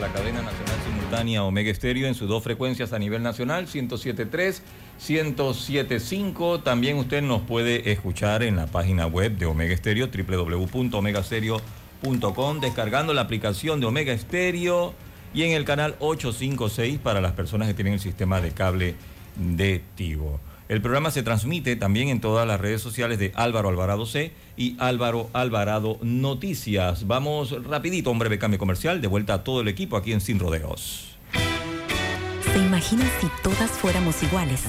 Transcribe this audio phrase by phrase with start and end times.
[0.00, 4.62] la cadena nacional simultánea Omega Estéreo en sus dos frecuencias a nivel nacional, 107.3,
[4.98, 6.62] 107.5.
[6.62, 13.20] También usted nos puede escuchar en la página web de Omega Estéreo, www.omegastereo.com, descargando la
[13.20, 14.94] aplicación de Omega Estéreo
[15.34, 18.94] y en el canal 856 para las personas que tienen el sistema de cable
[19.36, 20.40] de Tigo.
[20.70, 24.76] El programa se transmite también en todas las redes sociales de Álvaro Alvarado C y
[24.78, 27.08] Álvaro Alvarado Noticias.
[27.08, 30.38] Vamos rapidito, un breve cambio comercial, de vuelta a todo el equipo aquí en Sin
[30.38, 31.16] Rodeos.
[32.52, 34.62] ¿Se imaginan si todas fuéramos iguales?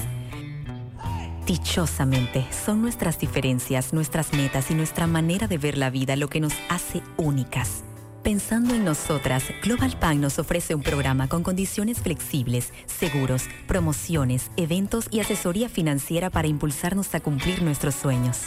[1.46, 6.40] Dichosamente, son nuestras diferencias, nuestras metas y nuestra manera de ver la vida lo que
[6.40, 7.84] nos hace únicas.
[8.22, 15.08] Pensando en nosotras, Global Bank nos ofrece un programa con condiciones flexibles, seguros, promociones, eventos
[15.10, 18.42] y asesoría financiera para impulsarnos a cumplir nuestros sueños.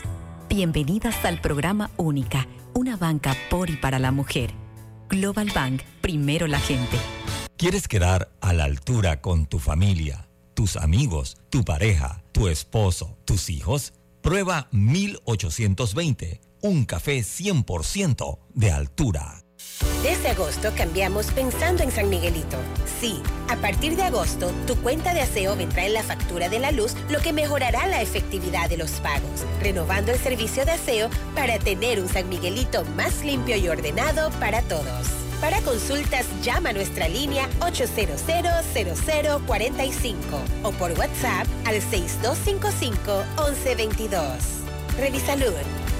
[0.47, 4.53] Bienvenidas al programa Única, una banca por y para la mujer.
[5.09, 6.97] Global Bank, primero la gente.
[7.57, 13.49] ¿Quieres quedar a la altura con tu familia, tus amigos, tu pareja, tu esposo, tus
[13.49, 13.93] hijos?
[14.21, 19.44] Prueba 1820, un café 100% de altura.
[20.03, 22.57] Desde agosto cambiamos pensando en San Miguelito.
[22.99, 26.71] Sí, a partir de agosto, tu cuenta de aseo vendrá en la factura de la
[26.71, 31.57] luz, lo que mejorará la efectividad de los pagos, renovando el servicio de aseo para
[31.59, 35.07] tener un San Miguelito más limpio y ordenado para todos.
[35.41, 40.13] Para consultas, llama a nuestra línea 800-0045
[40.63, 44.19] o por WhatsApp al 6255-1122.
[44.97, 45.53] Revisalud,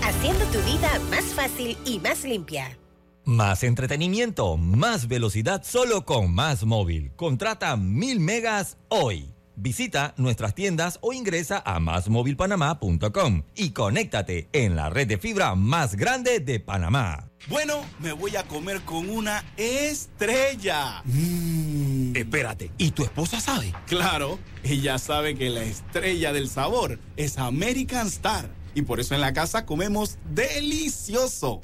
[0.03, 2.77] haciendo tu vida más fácil y más limpia.
[3.25, 7.11] Más entretenimiento, más velocidad solo con Más Móvil.
[7.15, 9.33] Contrata mil megas hoy.
[9.55, 15.95] Visita nuestras tiendas o ingresa a másmóvilpanamá.com y conéctate en la red de fibra más
[15.95, 17.31] grande de Panamá.
[17.47, 21.01] Bueno, me voy a comer con una estrella.
[21.05, 22.15] Mm.
[22.15, 23.73] Espérate, ¿y tu esposa sabe?
[23.87, 29.21] Claro, ella sabe que la estrella del sabor es American Star y por eso en
[29.21, 31.61] la casa comemos delicioso.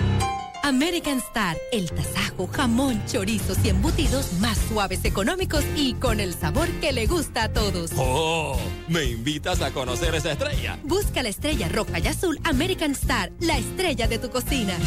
[0.63, 6.69] American Star, el tasajo, jamón, chorizos y embutidos más suaves, económicos y con el sabor
[6.79, 7.91] que le gusta a todos.
[7.97, 8.57] ¡Oh!
[8.87, 10.79] ¿Me invitas a conocer esa estrella?
[10.83, 14.77] Busca la estrella roja y azul American Star, la estrella de tu cocina.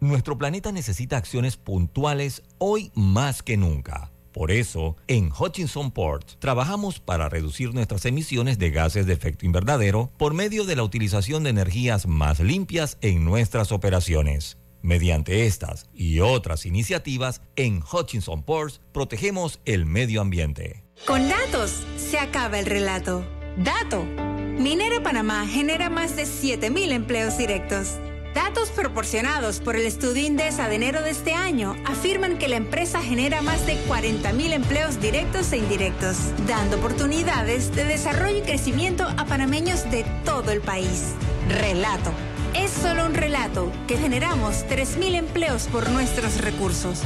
[0.00, 4.12] Nuestro planeta necesita acciones puntuales hoy más que nunca.
[4.32, 10.10] Por eso, en Hutchinson Port trabajamos para reducir nuestras emisiones de gases de efecto invernadero
[10.18, 14.58] por medio de la utilización de energías más limpias en nuestras operaciones.
[14.86, 20.84] Mediante estas y otras iniciativas, en Hutchinson Ports protegemos el medio ambiente.
[21.08, 23.26] Con datos se acaba el relato.
[23.56, 24.04] Dato.
[24.04, 27.96] Minera Panamá genera más de 7.000 empleos directos.
[28.32, 33.02] Datos proporcionados por el estudio Indesa de enero de este año afirman que la empresa
[33.02, 36.16] genera más de 40.000 empleos directos e indirectos,
[36.46, 41.14] dando oportunidades de desarrollo y crecimiento a panameños de todo el país.
[41.48, 42.12] Relato.
[42.56, 47.02] Es solo un relato que generamos 3.000 empleos por nuestros recursos.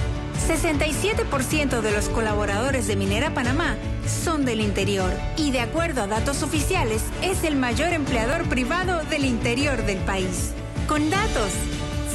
[0.48, 6.44] 67% de los colaboradores de Minera Panamá son del interior y de acuerdo a datos
[6.44, 10.52] oficiales es el mayor empleador privado del interior del país.
[10.86, 11.50] Con datos,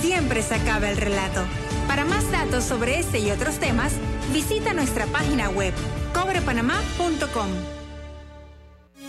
[0.01, 1.43] siempre se acaba el relato.
[1.87, 3.91] Para más datos sobre este y otros temas,
[4.33, 5.73] visita nuestra página web
[6.13, 7.49] cobrepanamá.com.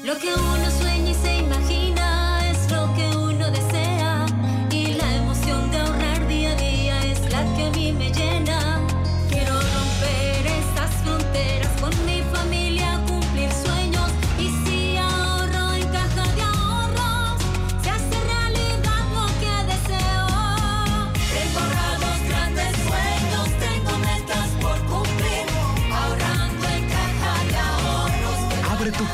[0.04, 0.95] Lo que uno sueña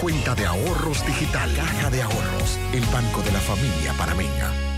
[0.03, 1.55] cuenta de ahorros digital.
[1.55, 4.72] Caja de Ahorros, el banco de la familia panameña.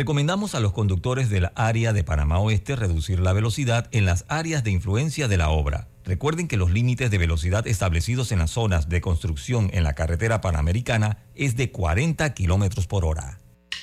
[0.00, 4.64] Recomendamos a los conductores del área de Panamá Oeste reducir la velocidad en las áreas
[4.64, 5.88] de influencia de la obra.
[6.06, 10.40] Recuerden que los límites de velocidad establecidos en las zonas de construcción en la carretera
[10.40, 13.40] panamericana es de 40 kilómetros por hora.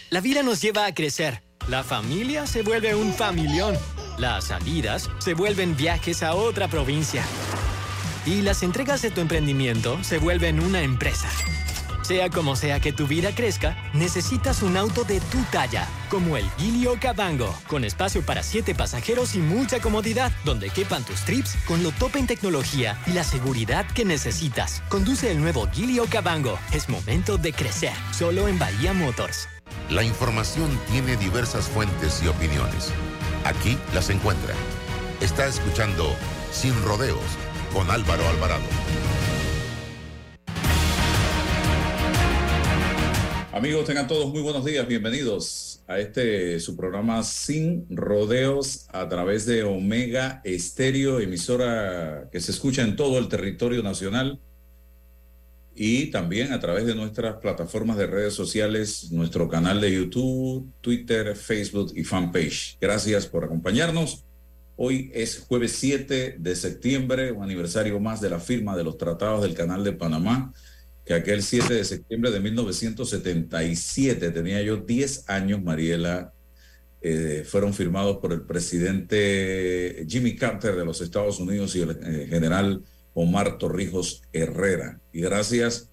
[0.10, 1.44] La vida nos lleva a crecer.
[1.68, 3.76] La familia se vuelve un familión.
[4.18, 7.24] Las salidas se vuelven viajes a otra provincia.
[8.26, 11.30] Y las entregas de tu emprendimiento se vuelven una empresa.
[12.08, 16.50] Sea como sea que tu vida crezca, necesitas un auto de tu talla, como el
[16.52, 21.84] Gilio Cabango, con espacio para siete pasajeros y mucha comodidad, donde quepan tus trips con
[21.84, 24.82] lo top en tecnología y la seguridad que necesitas.
[24.88, 26.58] Conduce el nuevo Gilio Cabango.
[26.72, 29.50] Es momento de crecer, solo en Bahía Motors.
[29.90, 32.94] La información tiene diversas fuentes y opiniones.
[33.44, 34.54] Aquí las encuentra.
[35.20, 36.16] Está escuchando
[36.54, 37.20] sin rodeos,
[37.74, 39.17] con Álvaro Alvarado.
[43.58, 49.48] Amigos, tengan todos muy buenos días, bienvenidos a este su programa Sin Rodeos a través
[49.48, 54.40] de Omega Estéreo, emisora que se escucha en todo el territorio nacional
[55.74, 61.36] y también a través de nuestras plataformas de redes sociales, nuestro canal de YouTube, Twitter,
[61.36, 62.78] Facebook y fanpage.
[62.80, 64.24] Gracias por acompañarnos.
[64.76, 69.42] Hoy es jueves 7 de septiembre, un aniversario más de la firma de los tratados
[69.42, 70.54] del Canal de Panamá,
[71.08, 76.34] que aquel 7 de septiembre de 1977, tenía yo 10 años, Mariela,
[77.00, 82.28] eh, fueron firmados por el presidente Jimmy Carter de los Estados Unidos y el eh,
[82.30, 82.84] general
[83.14, 85.00] Omar Torrijos Herrera.
[85.14, 85.90] Y gracias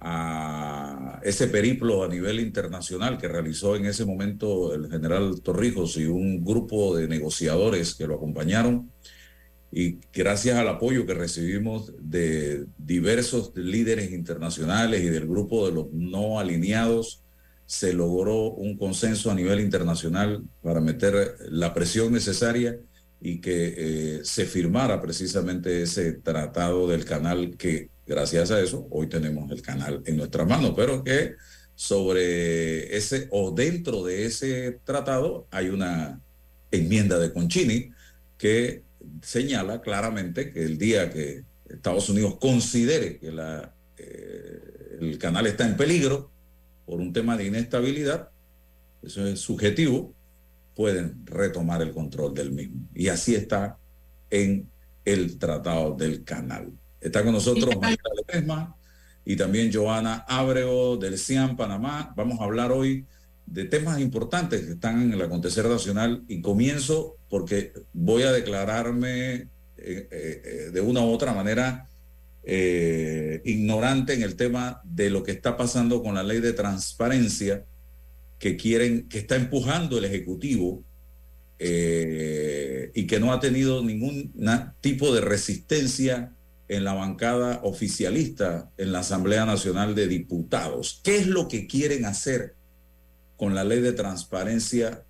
[0.00, 6.04] a ese periplo a nivel internacional que realizó en ese momento el general Torrijos y
[6.04, 8.92] un grupo de negociadores que lo acompañaron,
[9.70, 15.92] y gracias al apoyo que recibimos de diversos líderes internacionales y del grupo de los
[15.92, 17.22] no alineados,
[17.66, 22.78] se logró un consenso a nivel internacional para meter la presión necesaria
[23.20, 29.08] y que eh, se firmara precisamente ese tratado del canal que gracias a eso hoy
[29.08, 31.34] tenemos el canal en nuestras manos, pero que
[31.74, 36.20] sobre ese o dentro de ese tratado hay una
[36.70, 37.90] enmienda de Conchini
[38.38, 38.82] que
[39.22, 45.66] señala claramente que el día que Estados Unidos considere que la, eh, el canal está
[45.66, 46.30] en peligro
[46.86, 48.30] por un tema de inestabilidad,
[49.02, 50.14] eso es subjetivo,
[50.74, 52.80] pueden retomar el control del mismo.
[52.94, 53.78] Y así está
[54.30, 54.70] en
[55.04, 56.72] el Tratado del Canal.
[57.00, 58.76] Está con nosotros María Ledesma
[59.24, 62.12] y también Joana Ábrego del CIAN Panamá.
[62.16, 63.06] Vamos a hablar hoy
[63.50, 69.34] de temas importantes que están en el acontecer nacional y comienzo porque voy a declararme
[69.34, 71.84] eh, eh, eh, de una u otra manera
[73.44, 77.66] ignorante en el tema de lo que está pasando con la ley de transparencia
[78.38, 80.82] que quieren, que está empujando el Ejecutivo
[81.58, 84.32] y que no ha tenido ningún
[84.80, 86.32] tipo de resistencia
[86.68, 91.02] en la bancada oficialista en la Asamblea Nacional de Diputados.
[91.04, 92.54] ¿Qué es lo que quieren hacer
[93.38, 95.04] con la ley de transparencia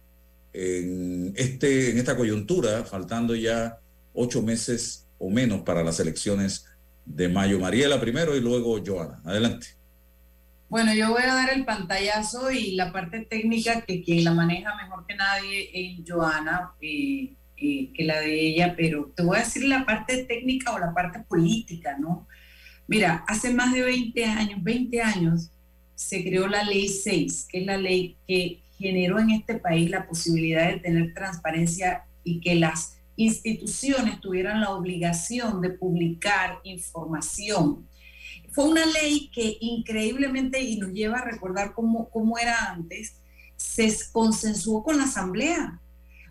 [0.53, 3.81] en, este, en esta coyuntura, faltando ya
[4.13, 6.67] ocho meses o menos para las elecciones
[7.05, 7.59] de mayo?
[7.59, 9.21] Mariela primero y luego Joana.
[9.25, 9.69] Adelante.
[10.69, 14.77] Bueno, yo voy a dar el pantallazo y la parte técnica que quien la maneja
[14.77, 19.41] mejor que nadie es Joana, eh, eh, que la de ella, pero te voy a
[19.41, 22.29] decir la parte técnica o la parte política, ¿no?
[22.87, 25.51] Mira, hace más de 20 años, 20 años,
[25.99, 30.07] se creó la ley 6, que es la ley que generó en este país la
[30.07, 37.89] posibilidad de tener transparencia y que las instituciones tuvieran la obligación de publicar información
[38.59, 43.21] fue una ley que increíblemente, y nos lleva a recordar cómo, cómo era antes,
[43.57, 45.81] se consensuó con la Asamblea.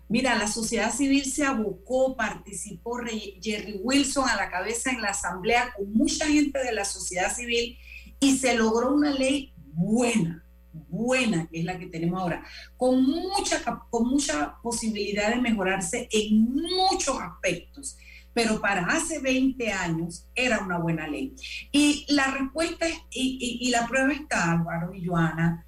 [0.08, 2.98] Mira, la sociedad civil se abocó, participó
[3.40, 7.78] Jerry Wilson a la cabeza en la Asamblea con mucha gente de la sociedad civil
[8.20, 10.44] y se logró una ley buena,
[10.88, 12.44] buena, que es la que tenemos ahora,
[12.76, 17.96] con mucha, con mucha posibilidad de mejorarse en muchos aspectos
[18.38, 21.34] pero para hace 20 años era una buena ley.
[21.72, 25.66] Y la respuesta es, y, la prueba está, Álvaro y Joana,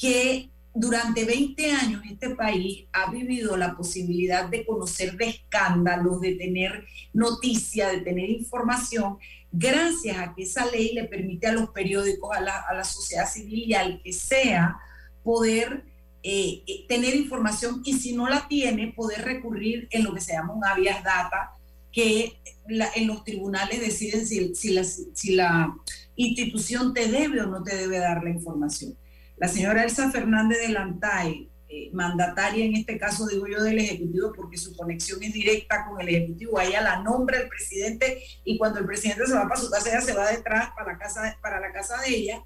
[0.00, 6.36] que durante 20 años este país ha vivido la posibilidad de conocer de escándalos, de
[6.36, 9.18] tener noticia, de tener información,
[9.52, 13.74] gracias a que esa ley le permite a los periódicos, a la, sociedad civil y
[13.74, 14.76] al que sea
[15.22, 15.84] poder
[16.22, 20.32] eh, eh, tener información y si no la tiene, poder recurrir en lo que se
[20.32, 21.52] llama un habeas data,
[21.92, 25.76] que en los tribunales deciden si, la, si la
[26.16, 28.96] institución te debe o no te debe dar la información.
[29.36, 34.30] La señora Elsa Fernández de Lantay, eh, mandataria en este caso, digo yo, del Ejecutivo,
[34.34, 38.78] porque su conexión es directa con el Ejecutivo, ella la nombra el presidente y cuando
[38.78, 41.60] el presidente se va para su casa, ella se va detrás para la casa, para
[41.60, 42.44] la casa de ella,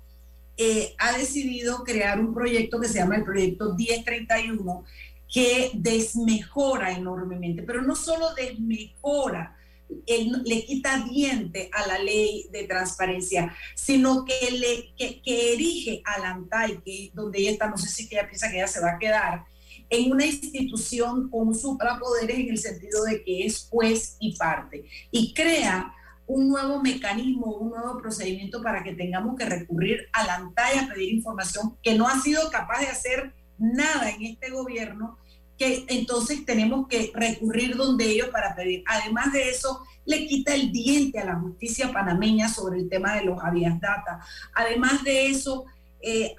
[0.56, 4.85] eh, ha decidido crear un proyecto que se llama el proyecto 1031,
[5.33, 9.55] que desmejora enormemente, pero no solo desmejora,
[9.88, 16.30] le quita diente a la ley de transparencia, sino que le que, erige a la
[16.30, 18.98] ANTAI, que donde ella está, no sé si ella piensa que ella se va a
[18.98, 19.44] quedar,
[19.88, 25.32] en una institución con suprapoderes en el sentido de que es juez y parte, y
[25.32, 25.92] crea
[26.26, 30.88] un nuevo mecanismo, un nuevo procedimiento para que tengamos que recurrir a la ANTAI a
[30.88, 35.18] pedir información que no ha sido capaz de hacer nada en este gobierno
[35.58, 38.84] que entonces tenemos que recurrir donde ellos para pedir.
[38.86, 43.25] Además de eso, le quita el diente a la justicia panameña sobre el tema de
[43.25, 44.20] los habeas data.
[44.54, 45.64] Además de eso,
[46.00, 46.34] eh,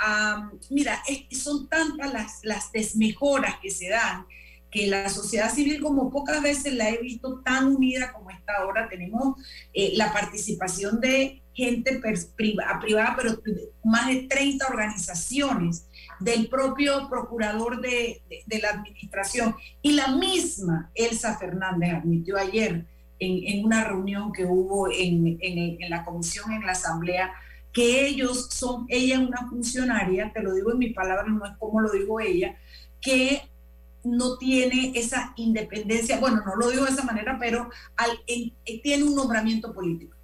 [0.70, 4.26] mira, son tantas las, las desmejoras que se dan
[4.70, 8.90] que la sociedad civil como pocas veces la he visto tan unida como está ahora.
[8.90, 9.40] Tenemos
[9.74, 12.00] eh, la participación de gente
[12.36, 13.42] privada, pero
[13.84, 15.87] más de 30 organizaciones
[16.20, 18.22] del propio procurador de,
[18.62, 19.56] la administración.
[19.82, 22.86] Y la misma Elsa Fernández admitió ayer
[23.20, 27.32] en, una reunión que hubo en, en, la comisión, en la asamblea,
[27.74, 31.52] que ellos son, ella es una funcionaria, te lo digo en mis palabras, no es
[31.58, 32.58] como lo dijo ella,
[33.02, 33.42] que
[34.04, 37.70] no tiene esa independencia, bueno, no lo digo de esa manera, pero
[38.82, 40.16] tiene un nombramiento político.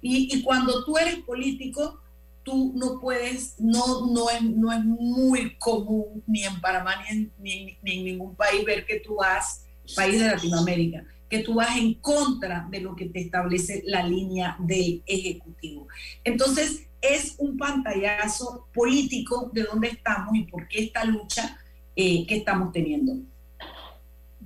[0.00, 2.00] Y, y, cuando tú eres político,
[2.44, 7.32] tú no puedes, no, no, es, no es muy común ni en Panamá ni en,
[7.38, 9.64] ni, en ningún país ver que tú vas,
[9.96, 14.56] país de Latinoamérica, que tú vas en contra de lo que te establece la línea
[14.60, 15.88] del Ejecutivo.
[16.22, 21.58] Entonces, es un pantallazo político de dónde estamos y por qué esta lucha
[21.96, 23.16] eh, que estamos teniendo.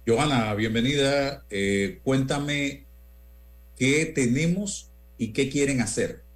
[0.06, 1.44] Johanna, bienvenida.
[1.50, 2.86] Eh, cuéntame
[3.76, 6.27] qué tenemos y qué quieren hacer.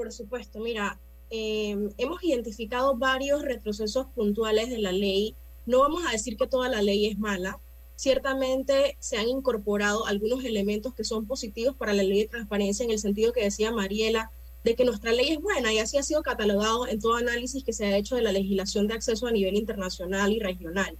[0.00, 5.34] Por supuesto, mira, eh, hemos identificado varios retrocesos puntuales de la ley.
[5.66, 7.60] No vamos a decir que toda la ley es mala.
[7.96, 12.92] Ciertamente se han incorporado algunos elementos que son positivos para la ley de transparencia en
[12.92, 14.30] el sentido que decía Mariela,
[14.64, 17.74] de que nuestra ley es buena y así ha sido catalogado en todo análisis que
[17.74, 20.96] se ha hecho de la legislación de acceso a nivel internacional y regional.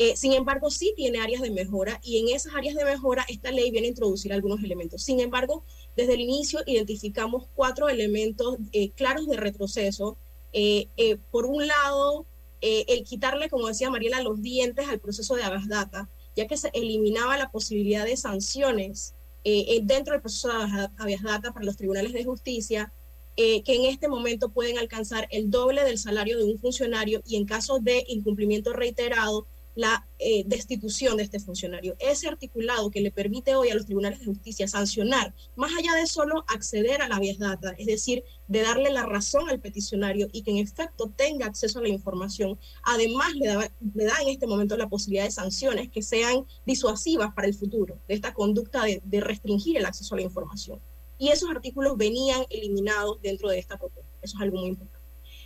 [0.00, 3.50] Eh, sin embargo, sí tiene áreas de mejora y en esas áreas de mejora esta
[3.50, 5.02] ley viene a introducir algunos elementos.
[5.02, 5.64] Sin embargo,
[5.98, 10.16] desde el inicio identificamos cuatro elementos eh, claros de retroceso.
[10.52, 10.86] Eh,
[11.32, 12.24] por un lado,
[12.60, 16.70] el quitarle, como decía Mariela, los dientes al proceso de Agas Data, ya que se
[16.72, 19.14] eliminaba la posibilidad de sanciones
[19.44, 22.92] dentro del proceso de Agas Data para los tribunales de justicia,
[23.36, 27.44] que en este momento pueden alcanzar el doble del salario de un funcionario y en
[27.44, 29.46] caso de incumplimiento reiterado,
[29.78, 31.94] la eh, destitución de este funcionario.
[32.00, 36.08] Ese articulado que le permite hoy a los tribunales de justicia sancionar, más allá de
[36.08, 40.42] solo acceder a la vía data, es decir, de darle la razón al peticionario y
[40.42, 44.88] que en efecto tenga acceso a la información, además le da, en este momento la
[44.88, 49.76] posibilidad de sanciones que sean disuasivas para el futuro de esta conducta de, de restringir
[49.76, 50.80] el acceso a la información.
[51.18, 54.12] Y esos artículos venían eliminados dentro de esta propuesta.
[54.22, 54.97] Eso es algo muy importante.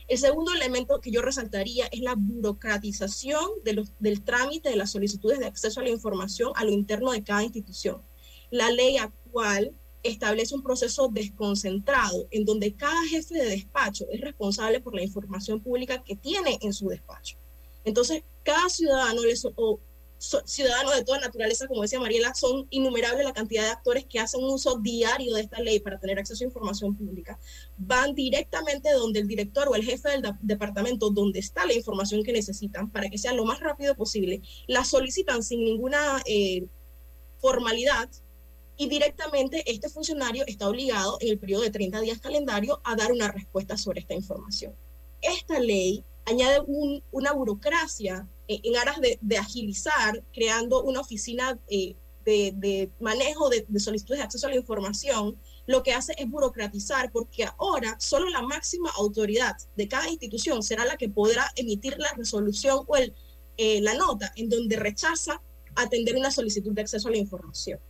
[0.08, 5.46] El segundo elemento que yo resaltaría es la burocratización del trámite de las solicitudes de
[5.46, 8.02] acceso a la información a lo interno de cada institución.
[8.50, 14.80] La ley actual establece un proceso desconcentrado en donde cada jefe de despacho es responsable
[14.80, 17.38] por la información pública que tiene en su despacho.
[17.84, 19.22] Entonces, cada ciudadano
[20.44, 24.42] ciudadanos de toda naturaleza, como decía Mariela, son innumerables la cantidad de actores que hacen
[24.44, 27.38] uso diario de esta ley para tener acceso a información pública.
[27.76, 32.32] Van directamente donde el director o el jefe del departamento, donde está la información que
[32.32, 36.66] necesitan, para que sea lo más rápido posible, la solicitan sin ninguna eh,
[37.40, 38.08] formalidad
[38.76, 43.12] y directamente este funcionario está obligado en el periodo de 30 días calendario a dar
[43.12, 44.74] una respuesta sobre esta información.
[45.20, 46.60] Esta ley añade
[47.10, 48.28] una burocracia
[48.62, 51.94] en aras de, agilizar, creando una oficina eh,
[52.24, 57.44] de, manejo de, solicitudes de acceso a la información, lo que hace es burocratizar, porque
[57.58, 62.84] ahora solo la máxima autoridad de cada institución será la que podrá emitir la resolución
[62.86, 63.14] o el,
[63.56, 65.40] eh, la nota en donde rechaza
[65.74, 67.80] atender una solicitud de acceso a la información.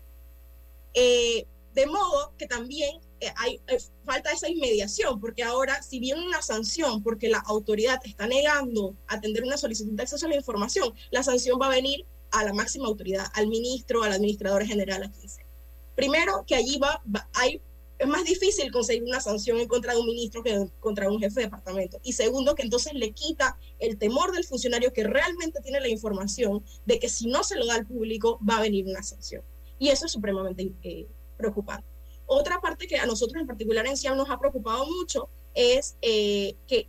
[0.94, 6.42] de modo que también eh, hay, eh, falta esa inmediación, porque ahora, si viene una
[6.42, 11.22] sanción porque la autoridad está negando atender una solicitud de acceso a la información, la
[11.22, 15.28] sanción va a venir a la máxima autoridad, al ministro, al administrador general, a quien
[15.28, 15.46] sea.
[15.94, 17.00] Primero, que allí va,
[17.34, 17.62] hay,
[17.96, 21.40] es más difícil conseguir una sanción en contra de un ministro que contra un jefe
[21.40, 22.00] de departamento.
[22.02, 26.64] Y segundo, que entonces le quita el temor del funcionario que realmente tiene la información
[26.86, 29.44] de que si no se lo da al público va a venir una sanción.
[29.78, 31.91] Y eso es supremamente eh, preocupante.
[32.26, 36.56] Otra parte que a nosotros en particular en CIAM nos ha preocupado mucho es eh,
[36.66, 36.88] que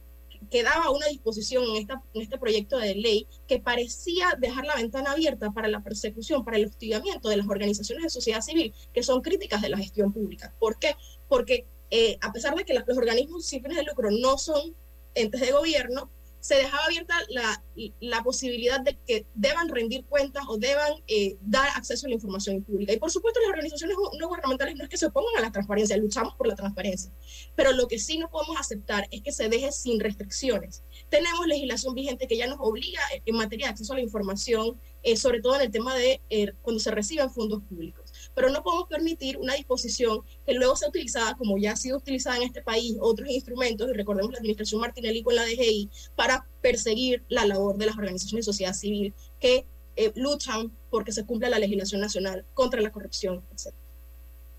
[0.49, 1.87] quedaba una disposición en
[2.21, 6.65] este proyecto de ley que parecía dejar la ventana abierta para la persecución, para el
[6.65, 10.53] hostigamiento de las organizaciones de sociedad civil que son críticas de la gestión pública.
[10.59, 10.95] ¿Por qué?
[11.27, 14.75] Porque eh, a pesar de que los organismos sin fines de lucro no son
[15.15, 16.09] entes de gobierno,
[16.43, 17.63] se dejaba abierta la,
[18.01, 22.61] la, posibilidad de que deban rendir cuentas o deban eh, dar acceso a la información
[22.65, 22.91] pública.
[22.91, 25.95] Y por supuesto las organizaciones no gubernamentales no es que se opongan a la transparencia,
[25.95, 27.13] luchamos por la transparencia,
[27.55, 30.83] pero lo que sí no podemos aceptar es que se deje sin restricciones.
[31.07, 35.15] tenemos legislación vigente que ya nos obliga en materia de acceso a la información, eh,
[35.15, 38.02] sobre todo en el tema de eh, cuando se reciben fondos públicos.
[38.35, 42.37] Pero no podemos permitir una disposición que luego sea utilizada, como ya ha sido utilizada
[42.37, 47.23] en este país, otros instrumentos, y recordemos la administración Martinelli con la DGI, para perseguir
[47.29, 51.59] la labor de las organizaciones de sociedad civil que eh, luchan porque se cumpla la
[51.59, 53.73] legislación nacional contra la corrupción, etc.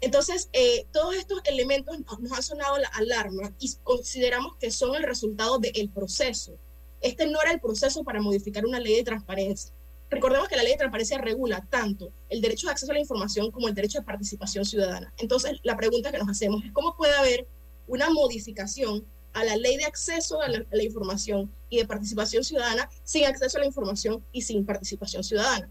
[0.00, 5.02] Entonces, eh, todos estos elementos nos han sonado la alarma y consideramos que son el
[5.02, 6.58] resultado del proceso.
[7.00, 9.72] Este no era el proceso para modificar una ley de transparencia.
[10.14, 13.50] Recordemos que la ley de transparencia regula tanto el derecho de acceso a la información
[13.50, 15.12] como el derecho de participación ciudadana.
[15.18, 17.48] Entonces, la pregunta que nos hacemos es cómo puede haber
[17.88, 22.44] una modificación a la ley de acceso a la, a la información y de participación
[22.44, 25.68] ciudadana sin acceso a la información y sin participación ciudadana.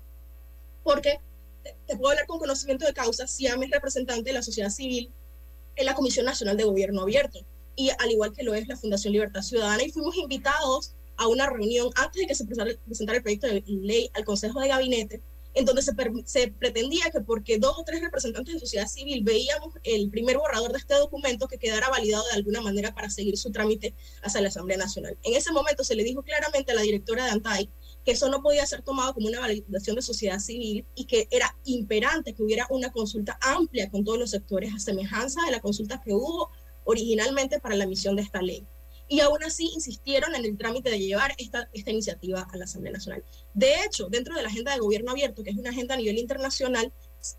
[0.84, 1.20] Porque
[1.88, 5.10] te puedo hablar con conocimiento de causa, SIAM es representante de la sociedad civil
[5.78, 7.40] en la Comisión Nacional de Gobierno Abierto,
[7.76, 11.50] y al igual que lo es la Fundación Libertad Ciudadana, y fuimos invitados a una
[11.50, 15.22] reunión antes de que se presentara el proyecto de ley al Consejo de Gabinete,
[15.54, 20.10] en donde se, pretendía que porque dos o tres representantes de sociedad civil veíamos el
[20.10, 23.94] primer borrador de este documento que quedara validado de alguna manera para seguir su trámite
[24.24, 25.18] hacia la Asamblea Nacional.
[25.24, 27.70] En ese momento se le dijo claramente a la directora de ANTAI
[28.04, 31.56] que eso no podía ser tomado como una validación de sociedad civil y que era
[31.66, 36.02] imperante que hubiera una consulta amplia con todos los sectores, a semejanza de la consulta
[36.02, 36.50] que hubo
[36.84, 38.66] originalmente para la emisión de esta ley.
[39.08, 42.94] Y aún así insistieron en el trámite de llevar esta, esta iniciativa a la Asamblea
[42.94, 43.24] Nacional.
[43.54, 46.18] De hecho, dentro de la agenda de gobierno abierto, que es una agenda a nivel
[46.18, 46.92] internacional,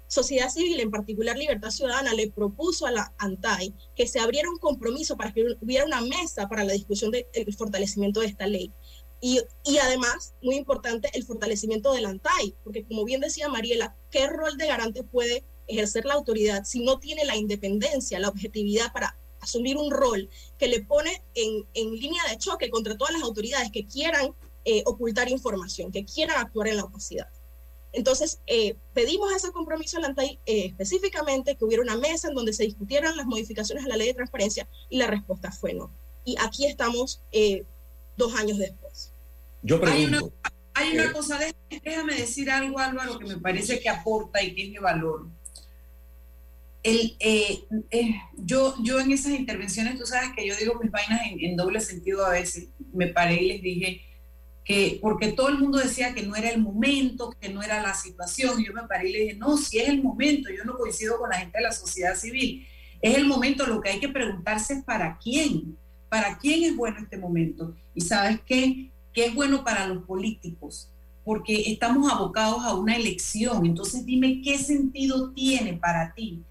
[0.07, 4.59] sociedad civil, en particular Libertad Ciudadana, le propuso a la ANTAI que se abriera un
[4.59, 8.73] compromiso para que hubiera una mesa para la discusión del fortalecimiento de esta ley.
[9.21, 14.27] Y, y, además, muy importante, el fortalecimiento del ANTAI, porque como bien decía Mariela, ¿qué
[14.27, 19.19] rol de garante puede ejercer la autoridad si no tiene la independencia, la objetividad para
[19.45, 23.71] asumir un rol que le pone en, en línea de choque contra todas las autoridades
[23.71, 24.35] que quieran
[24.65, 27.29] eh, ocultar información, que quieran actuar en la opacidad?
[27.93, 32.53] Entonces, eh, pedimos ese compromiso al ANTAI eh, específicamente, que hubiera una mesa en donde
[32.53, 35.93] se discutieran las modificaciones a la ley de transparencia y la respuesta fue no.
[36.25, 37.65] Y aquí estamos eh,
[38.17, 39.13] dos años después.
[39.63, 40.37] Yo Hay una, pregunto,
[40.75, 41.55] hay una cosa, de-
[41.85, 45.27] déjame decir algo, Álvaro, que me parece que aporta y tiene valor.
[46.85, 51.23] El, eh, eh, yo, yo en esas intervenciones, tú sabes que yo digo mis vainas
[51.27, 54.03] en, en doble sentido a veces, me paré y les dije
[54.65, 57.95] que, porque todo el mundo decía que no era el momento, que no era la
[57.95, 61.19] situación, yo me paré y le dije, no, si es el momento, yo no coincido
[61.19, 62.67] con la gente de la sociedad civil,
[63.01, 65.77] es el momento, lo que hay que preguntarse es para quién,
[66.09, 67.75] para quién es bueno este momento.
[67.95, 70.89] Y sabes qué, que es bueno para los políticos,
[71.23, 73.67] porque estamos abocados a una elección.
[73.67, 76.43] Entonces dime qué sentido tiene para ti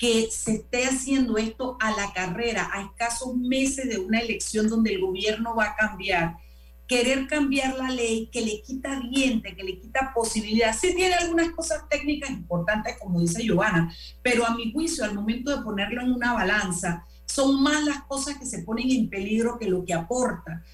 [0.00, 4.94] que se esté haciendo esto a la carrera, a escasos meses de una elección donde
[4.94, 6.38] el gobierno va a cambiar.
[6.86, 10.74] Querer cambiar la ley que le quita diente, que le quita posibilidad.
[10.74, 15.54] Sí tiene algunas cosas técnicas importantes, como dice Giovanna, pero a mi juicio, al momento
[15.54, 19.68] de ponerlo en una balanza, son más las cosas que se ponen en peligro que
[19.68, 20.64] lo que aporta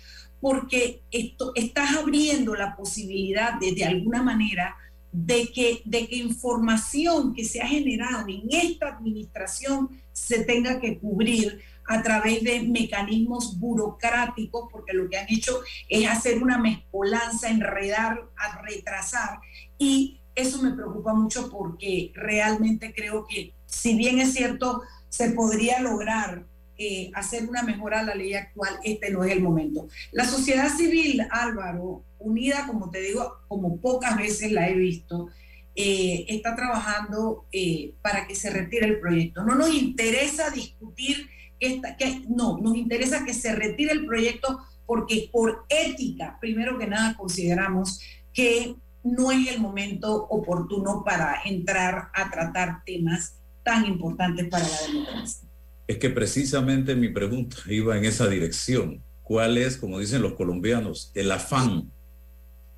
[0.40, 4.76] porque esto, estás abriendo la posibilidad de, de alguna manera
[5.12, 10.98] de que, de que información que se ha generado en esta administración se tenga que
[10.98, 17.48] cubrir a través de mecanismos burocráticos, porque lo que han hecho es hacer una mezcolanza,
[17.48, 19.38] enredar, a retrasar.
[19.78, 25.80] Y eso me preocupa mucho porque realmente creo que, si bien es cierto, se podría
[25.80, 26.44] lograr
[26.78, 29.88] eh, hacer una mejora a la ley actual, este no es el momento.
[30.12, 35.28] La sociedad civil, Álvaro, unida, como te digo, como pocas veces la he visto,
[35.74, 39.44] eh, está trabajando eh, para que se retire el proyecto.
[39.44, 41.28] No nos interesa discutir,
[41.60, 46.86] esta, que, no, nos interesa que se retire el proyecto porque por ética, primero que
[46.86, 48.00] nada, consideramos
[48.32, 54.80] que no es el momento oportuno para entrar a tratar temas tan importantes para la
[54.86, 55.48] democracia.
[55.86, 59.02] es que precisamente mi pregunta iba en esa dirección.
[59.22, 61.90] ¿Cuál es, como dicen los colombianos, el afán,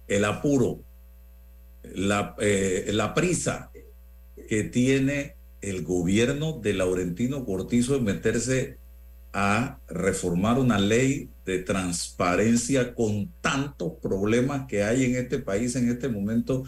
[0.08, 0.80] el apuro,
[1.94, 3.70] la, eh, la prisa
[4.48, 8.78] que tiene el gobierno de Laurentino Cortizo en meterse
[9.32, 15.88] a reformar una ley de transparencia con tantos problemas que hay en este país en
[15.88, 16.64] este momento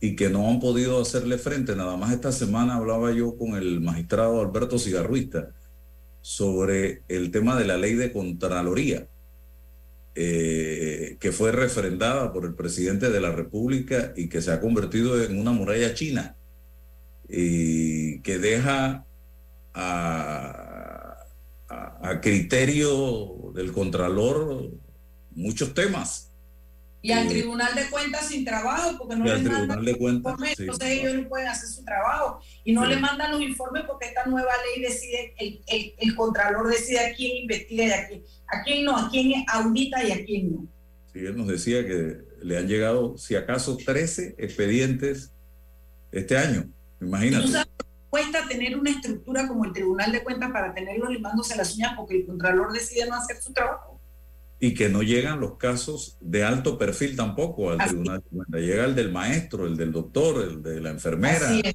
[0.00, 1.74] y que no han podido hacerle frente.
[1.74, 5.50] Nada más esta semana hablaba yo con el magistrado Alberto Cigarruista
[6.20, 9.06] sobre el tema de la ley de Contraloría,
[10.14, 15.22] eh, que fue refrendada por el presidente de la República y que se ha convertido
[15.22, 16.36] en una muralla china
[17.28, 19.06] y que deja
[19.72, 21.16] a,
[21.68, 24.70] a, a criterio del Contralor
[25.32, 26.30] muchos temas.
[27.02, 30.54] Y al Eh, Tribunal de Cuentas sin trabajo, porque no les mandan los Cuentas, informes,
[30.56, 30.62] sí.
[30.62, 32.40] entonces ellos no pueden hacer su trabajo.
[32.64, 32.88] Y no Sí.
[32.94, 37.14] le mandan los informes porque esta nueva ley decide, el, el, el Contralor decide a
[37.14, 38.22] quién investiga y a quién,
[38.54, 40.66] a quién no, a quién audita y a quién no.
[41.12, 45.32] Sí, él nos decía que le han llegado, si acaso, 13 expedientes
[46.12, 46.68] este año.
[46.98, 47.48] ¿Tú Imagínate.
[47.48, 47.68] sabes
[48.14, 52.18] cuesta tener una estructura como el Tribunal de Cuentas para tenerlos limándose las uñas porque
[52.18, 54.00] el Contralor decide no hacer su trabajo?
[54.60, 58.60] Y que no llegan los casos de alto perfil tampoco al Tribunal de Cuentas.
[58.60, 61.48] Llega el del maestro, el del doctor, el de la enfermera.
[61.48, 61.74] Así es.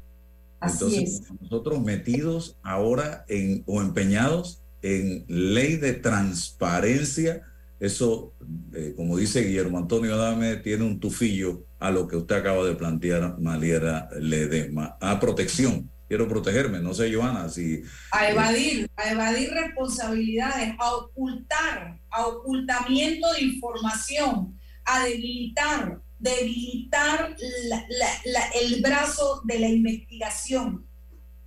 [0.61, 1.41] Así Entonces, es.
[1.41, 7.41] nosotros metidos ahora en, o empeñados en ley de transparencia,
[7.79, 8.33] eso,
[8.73, 12.75] eh, como dice Guillermo Antonio Adame, tiene un tufillo a lo que usted acaba de
[12.75, 14.97] plantear, Maliera Ledesma.
[14.99, 15.89] A protección.
[16.07, 17.83] Quiero protegerme, no sé, Joana, si...
[18.11, 27.35] a evadir, a evadir responsabilidades, a ocultar, a ocultamiento de información, a debilitar, debilitar
[27.69, 30.85] la- la- la- el brazo de la investigación.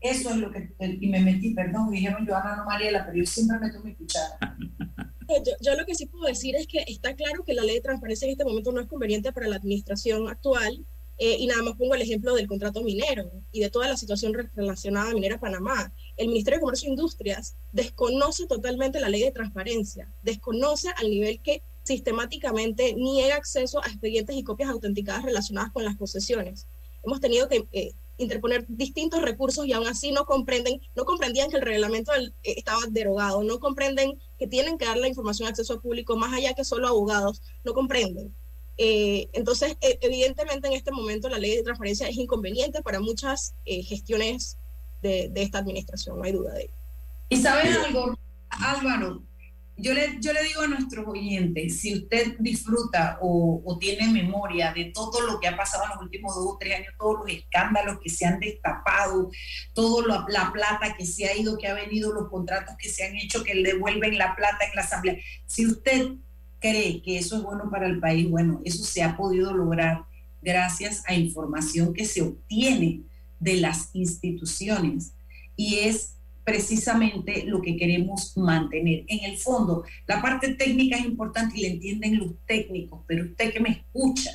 [0.02, 0.68] Eso es lo que,
[1.00, 4.36] y me metí, perdón, dijeron Joana no Mariela, pero yo siempre meto mi cuchara.
[5.46, 7.80] Yo, yo lo que sí puedo decir es que está claro que la ley de
[7.80, 10.84] transparencia en este momento no es conveniente para la administración actual.
[11.16, 14.34] eh, y nada más pongo el ejemplo del contrato minero y de toda la situación
[14.34, 15.90] re- relacionada a Minera Panamá.
[16.18, 21.40] El Ministerio de Comercio e Industrias desconoce totalmente la ley de transparencia, desconoce al nivel
[21.40, 26.66] que sistemáticamente niega acceso a expedientes y copias autenticadas relacionadas con las posesiones.
[27.04, 31.56] Hemos tenido que eh, interponer distintos recursos y aún así no comprenden, no comprendían que
[31.56, 35.50] el reglamento del- eh, estaba derogado, no comprenden que tienen que dar la información a
[35.50, 38.34] acceso al público más allá que solo abogados, no comprenden.
[38.78, 43.54] Eh, entonces, e- evidentemente en este momento la ley de transparencia es inconveniente para muchas
[43.64, 44.56] eh, gestiones
[45.02, 46.74] de, de esta administración, no hay duda de ello.
[47.28, 48.14] Y sabes algo,
[48.50, 49.22] Álvaro,
[49.76, 54.86] yo le, yo le digo a nuestros oyentes, si usted disfruta o, tiene memoria de
[54.86, 57.98] todo lo que ha pasado en los últimos dos o tres años, todos los escándalos
[58.00, 59.30] que se han destapado,
[59.72, 63.16] toda la plata que se ha ido, que ha venido, los contratos que se han
[63.16, 66.12] hecho, que le devuelven la plata en la asamblea, si usted
[66.60, 70.04] cree que eso es bueno para el país, bueno, eso se ha podido lograr
[70.42, 73.02] gracias a información que se obtiene
[73.40, 75.14] de las instituciones.
[75.56, 79.04] Y es precisamente lo que queremos mantener.
[79.06, 83.52] En el fondo, la parte técnica es importante y la entienden los técnicos, pero usted
[83.52, 84.30] que me escucha,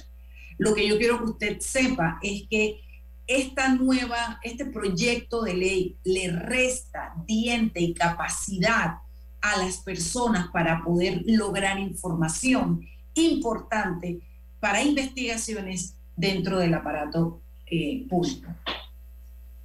[0.57, 2.81] lo que yo quiero que usted sepa es que
[3.27, 8.99] esta nueva, este proyecto de ley le resta diente y capacidad
[9.41, 14.19] a las personas para poder lograr información importante
[14.59, 18.49] para investigaciones dentro del aparato eh, público.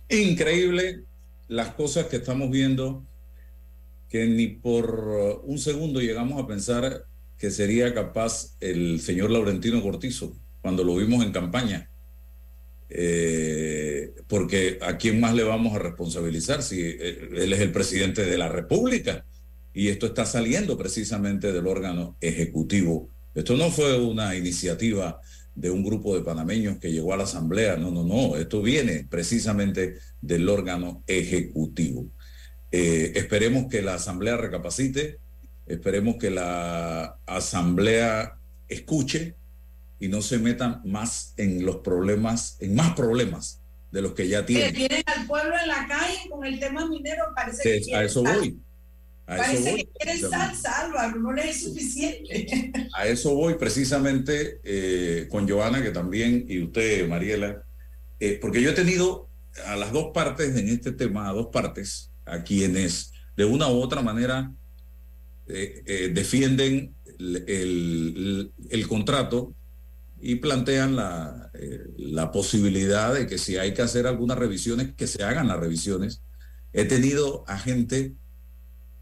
[0.09, 1.05] Increíble
[1.53, 3.07] las cosas que estamos viendo
[4.09, 7.05] que ni por uh, un segundo llegamos a pensar
[7.37, 11.91] que sería capaz el señor Laurentino Cortizo cuando lo vimos en campaña.
[12.89, 18.25] Eh, porque a quién más le vamos a responsabilizar si eh, él es el presidente
[18.25, 19.25] de la República
[19.73, 23.09] y esto está saliendo precisamente del órgano ejecutivo.
[23.35, 25.21] Esto no fue una iniciativa
[25.55, 29.07] de un grupo de panameños que llegó a la asamblea, no, no, no, esto viene
[29.09, 32.07] precisamente del órgano ejecutivo.
[32.71, 35.19] Eh, esperemos que la asamblea recapacite,
[35.67, 38.39] esperemos que la asamblea
[38.69, 39.35] escuche
[40.01, 43.61] y no se metan más en los problemas, en más problemas
[43.93, 44.75] de los que ya Que tienen.
[44.75, 48.59] tienen al pueblo en la calle con el tema minero, parece que a eso voy.
[49.33, 49.85] A eso Parece voy.
[49.85, 52.73] que quieren salsa, Álvaro, no les es suficiente.
[52.95, 57.63] A eso voy precisamente eh, con Giovanna, que también, y usted, Mariela,
[58.21, 59.29] eh, porque yo he tenido
[59.67, 63.81] a las dos partes en este tema, a dos partes, a quienes de una u
[63.81, 64.53] otra manera
[65.49, 69.55] eh, defienden el, el- el contrato
[70.21, 71.51] y plantean la,
[71.97, 76.23] la posibilidad de que si hay que hacer algunas revisiones, que se hagan las revisiones.
[76.73, 78.15] He tenido a gente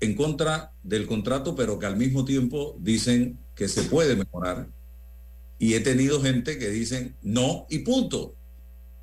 [0.01, 4.69] en contra del contrato, pero que al mismo tiempo dicen que se puede mejorar.
[5.59, 8.35] Y he tenido gente que dicen no y punto.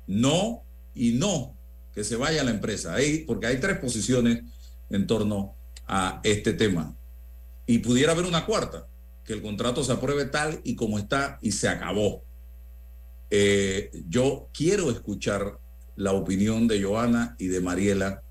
[0.08, 1.56] No y no,
[1.94, 2.94] que se vaya la empresa.
[2.94, 4.42] Ahí, porque hay tres posiciones
[4.90, 5.54] en torno
[5.86, 6.96] a este tema.
[7.66, 8.88] Y pudiera haber una cuarta,
[9.24, 12.24] que el contrato se apruebe tal y como está y se acabó.
[13.30, 15.60] Eh, yo quiero escuchar
[15.94, 18.22] la opinión de Joana y de Mariela.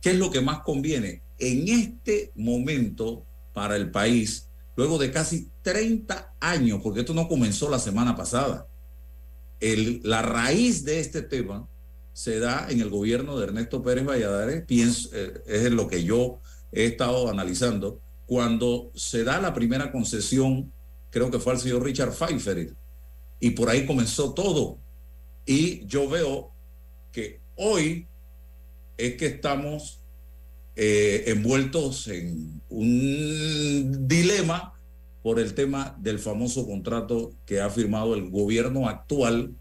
[0.00, 5.50] ¿Qué es lo que más conviene en este momento para el país, luego de casi
[5.62, 8.66] 30 años, porque esto no comenzó la semana pasada?
[9.60, 11.68] El, la raíz de este tema
[12.12, 16.40] se da en el gobierno de Ernesto Pérez Valladares, pienso, eh, es lo que yo
[16.72, 20.72] he estado analizando, cuando se da la primera concesión
[21.14, 22.74] creo que fue al señor Richard Pfeiffer,
[23.38, 24.78] y por ahí comenzó todo.
[25.46, 26.50] Y yo veo
[27.12, 28.08] que hoy
[28.96, 30.00] es que estamos
[30.76, 34.74] eh, envueltos en un dilema
[35.22, 39.54] por el tema del famoso contrato que ha firmado el gobierno actual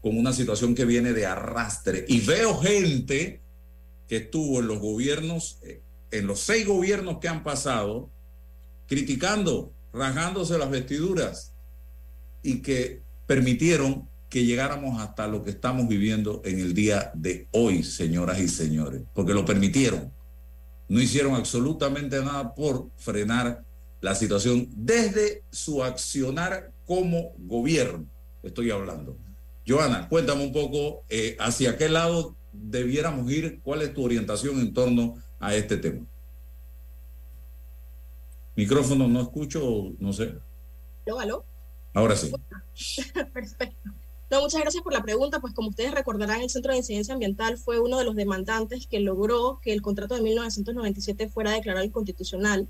[0.00, 2.04] con una situación que viene de arrastre.
[2.08, 3.40] Y veo gente
[4.08, 8.10] que estuvo en los gobiernos, eh, en los seis gobiernos que han pasado,
[8.86, 11.52] criticando, rajándose las vestiduras
[12.42, 17.84] y que permitieron que llegáramos hasta lo que estamos viviendo en el día de hoy,
[17.84, 20.13] señoras y señores, porque lo permitieron.
[20.88, 23.64] No hicieron absolutamente nada por frenar
[24.00, 28.06] la situación desde su accionar como gobierno.
[28.42, 29.16] Estoy hablando.
[29.66, 34.74] Joana, cuéntame un poco eh, hacia qué lado debiéramos ir, cuál es tu orientación en
[34.74, 36.04] torno a este tema.
[38.56, 40.34] Micrófono, no escucho, no sé.
[41.06, 41.44] ¿Aló, aló?
[41.94, 42.30] Ahora sí.
[43.32, 43.90] Perfecto.
[44.30, 45.40] No, muchas gracias por la pregunta.
[45.40, 49.00] Pues como ustedes recordarán, el Centro de Incidencia Ambiental fue uno de los demandantes que
[49.00, 52.68] logró que el contrato de 1997 fuera declarado inconstitucional.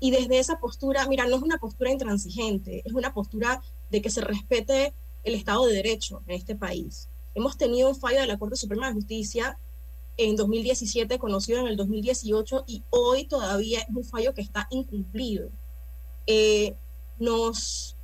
[0.00, 4.10] Y desde esa postura, mira, no es una postura intransigente, es una postura de que
[4.10, 7.08] se respete el Estado de Derecho en este país.
[7.34, 9.58] Hemos tenido un fallo de la Corte Suprema de Justicia
[10.16, 15.50] en 2017, conocido en el 2018, y hoy todavía es un fallo que está incumplido.
[16.26, 16.74] Eh,
[17.18, 17.96] nos,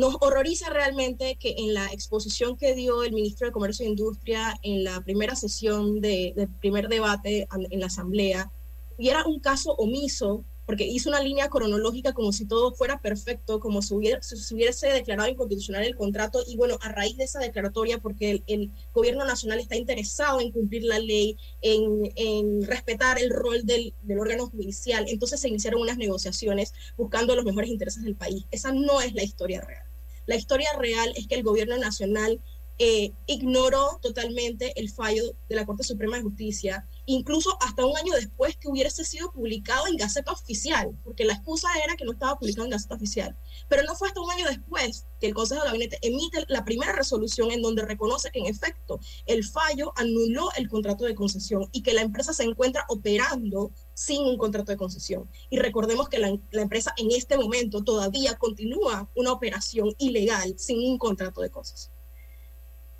[0.00, 4.58] nos horroriza realmente que en la exposición que dio el ministro de Comercio e Industria
[4.62, 8.50] en la primera sesión de, del primer debate en la Asamblea,
[8.96, 13.82] hubiera un caso omiso porque hizo una línea cronológica como si todo fuera perfecto, como
[13.82, 18.70] si, hubiese declarado inconstitucional el contrato y bueno, a raíz de esa declaratoria, porque el,
[18.94, 24.46] gobierno nacional está interesado en cumplir la ley, en, respetar el rol del, del, órgano
[24.46, 28.44] judicial, entonces se iniciaron unas negociaciones buscando los mejores intereses del país.
[28.52, 29.89] Esa no es la historia real.
[30.30, 32.40] La historia real es que el gobierno nacional
[32.82, 38.14] eh, ignoró totalmente el fallo de la Corte Suprema de Justicia, incluso hasta un año
[38.14, 42.38] después que hubiese sido publicado en Gaceta Oficial, porque la excusa era que no estaba
[42.38, 43.36] publicado en Gaceta Oficial.
[43.68, 46.94] Pero no fue hasta un año después que el Consejo de Gabinete emite la primera
[46.94, 51.82] resolución en donde reconoce que en efecto el fallo anuló el contrato de concesión y
[51.82, 55.30] que la empresa se encuentra operando sin un contrato de concesión.
[55.50, 60.78] Y recordemos que la, la empresa en este momento todavía continúa una operación ilegal sin
[60.78, 61.99] un contrato de concesión.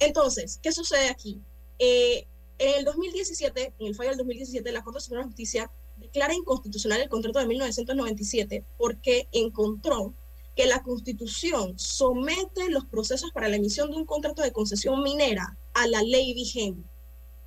[0.01, 1.41] Entonces, ¿qué sucede aquí?
[1.79, 2.27] Eh,
[2.59, 7.01] en el 2017, en el fallo del 2017, la Corte Suprema de Justicia declara inconstitucional
[7.01, 10.15] el contrato de 1997 porque encontró
[10.57, 15.57] que la Constitución somete los procesos para la emisión de un contrato de concesión minera
[15.75, 16.89] a la ley vigente.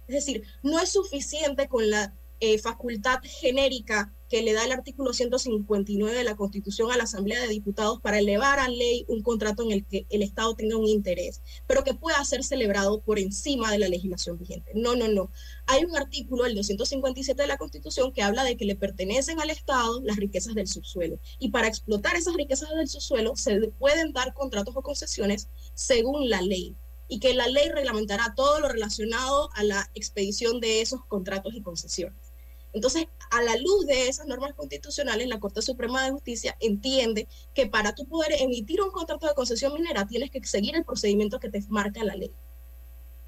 [0.07, 5.13] Es decir, no es suficiente con la eh, facultad genérica que le da el artículo
[5.13, 9.61] 159 de la Constitución a la Asamblea de Diputados para elevar a ley un contrato
[9.61, 13.71] en el que el Estado tenga un interés, pero que pueda ser celebrado por encima
[13.71, 14.71] de la legislación vigente.
[14.73, 15.31] No, no, no.
[15.67, 19.51] Hay un artículo, el 257 de la Constitución, que habla de que le pertenecen al
[19.51, 21.19] Estado las riquezas del subsuelo.
[21.37, 26.41] Y para explotar esas riquezas del subsuelo se pueden dar contratos o concesiones según la
[26.41, 26.75] ley
[27.07, 31.61] y que la ley reglamentará todo lo relacionado a la expedición de esos contratos y
[31.61, 32.32] concesiones.
[32.73, 37.67] Entonces, a la luz de esas normas constitucionales, la Corte Suprema de Justicia entiende que
[37.67, 41.49] para tú poder emitir un contrato de concesión minera tienes que seguir el procedimiento que
[41.49, 42.31] te marca la ley.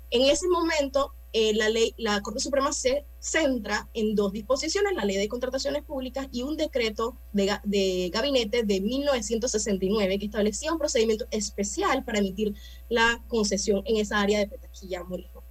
[0.10, 5.06] En ese momento, eh, la, ley, la Corte Suprema se centra en dos disposiciones, la
[5.06, 10.80] ley de contrataciones públicas y un decreto de, de gabinete de 1969 que establecía un
[10.80, 12.56] procedimiento especial para emitir
[12.90, 15.44] la concesión en esa área de Petaquilla, Molijo.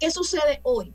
[0.00, 0.92] ¿Qué sucede hoy?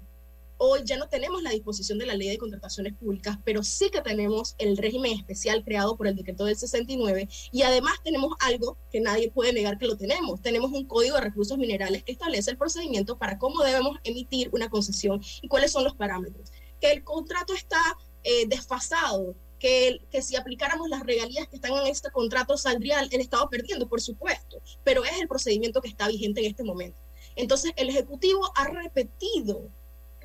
[0.60, 4.02] Hoy ya no tenemos la disposición de la ley de contrataciones públicas, pero sí que
[4.02, 9.00] tenemos el régimen especial creado por el decreto del 69 y además tenemos algo que
[9.00, 10.42] nadie puede negar que lo tenemos.
[10.42, 14.68] Tenemos un código de recursos minerales que establece el procedimiento para cómo debemos emitir una
[14.68, 16.52] concesión y cuáles son los parámetros.
[16.82, 17.82] Que el contrato está
[18.24, 23.22] eh, desfasado, que, que, si aplicáramos las regalías que están en este contrato saldría el
[23.22, 26.98] Estado perdiendo, por supuesto, pero es el procedimiento que está vigente en este momento.
[27.36, 29.70] Entonces, el Ejecutivo ha repetido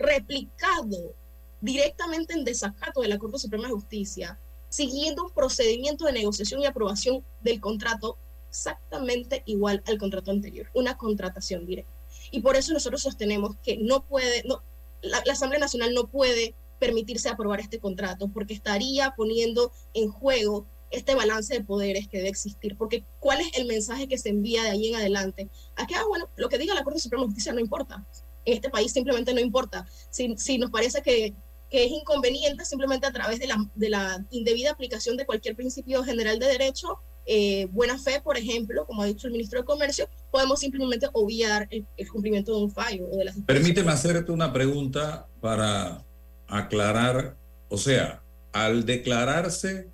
[0.03, 1.15] replicado
[1.61, 4.39] directamente en desacato de la Corte Suprema de Justicia,
[4.69, 8.19] siguiendo un procedimiento de negociación y aprobación del contrato
[8.51, 11.93] exactamente igual al contrato anterior, una contratación directa.
[12.31, 14.63] Y por eso nosotros sostenemos que no puede, no,
[15.01, 21.15] la, Asamblea Nacional no puede permitirse aprobar este contrato porque estaría poniendo en juego este
[21.15, 24.71] balance de poderes que debe existir, porque ¿cuál es el mensaje que se envía de
[24.71, 25.49] ahí en adelante?
[25.77, 28.05] Aquí, ah, bueno, lo que diga la Corte Suprema de Justicia no importa
[28.45, 29.87] este país simplemente no importa.
[30.11, 31.35] Si, si nos parece que,
[31.71, 36.03] que, es inconveniente, simplemente a través de la, de la indebida aplicación de cualquier principio
[36.05, 40.09] general de derecho, eh, buena fe, por ejemplo, como ha dicho el ministro de Comercio,
[40.31, 45.29] podemos simplemente obviar el, cumplimiento de un fallo o de las Permíteme hacerte una pregunta
[45.41, 46.05] para
[46.49, 47.37] aclarar,
[47.69, 49.89] o sea, al declararse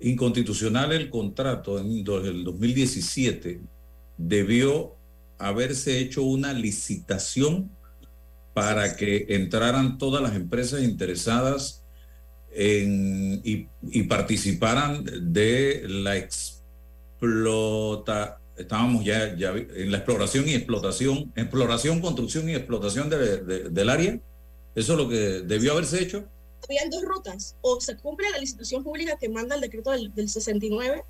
[0.00, 3.60] inconstitucional el contrato en el 2017,
[4.16, 4.96] debió
[5.38, 7.70] haberse hecho una licitación
[8.54, 11.82] para que entraran todas las empresas interesadas
[12.52, 16.16] en, y, y participaran de la
[17.18, 23.68] explota, estábamos ya, ya en la exploración y explotación, exploración, construcción y explotación de- de-
[23.70, 24.20] del área.
[24.74, 26.24] Eso es lo que debió haberse hecho.
[26.66, 30.28] habían dos rutas, o se cumple la licitación pública que manda el decreto del, del
[30.30, 31.02] 69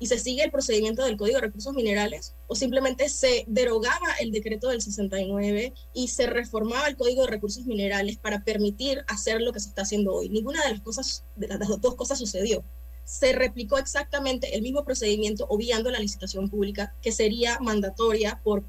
[0.00, 4.32] y se sigue el procedimiento del Código de Recursos Minerales, o simplemente se derogaba el
[4.32, 9.52] decreto del 69 y se reformaba el Código de Recursos Minerales para permitir hacer lo
[9.52, 10.30] que se está haciendo hoy.
[10.30, 12.64] Ninguna de las cosas, de las dos cosas sucedió.
[13.04, 18.64] Se replicó exactamente el mismo procedimiento obviando la licitación pública que sería mandatoria por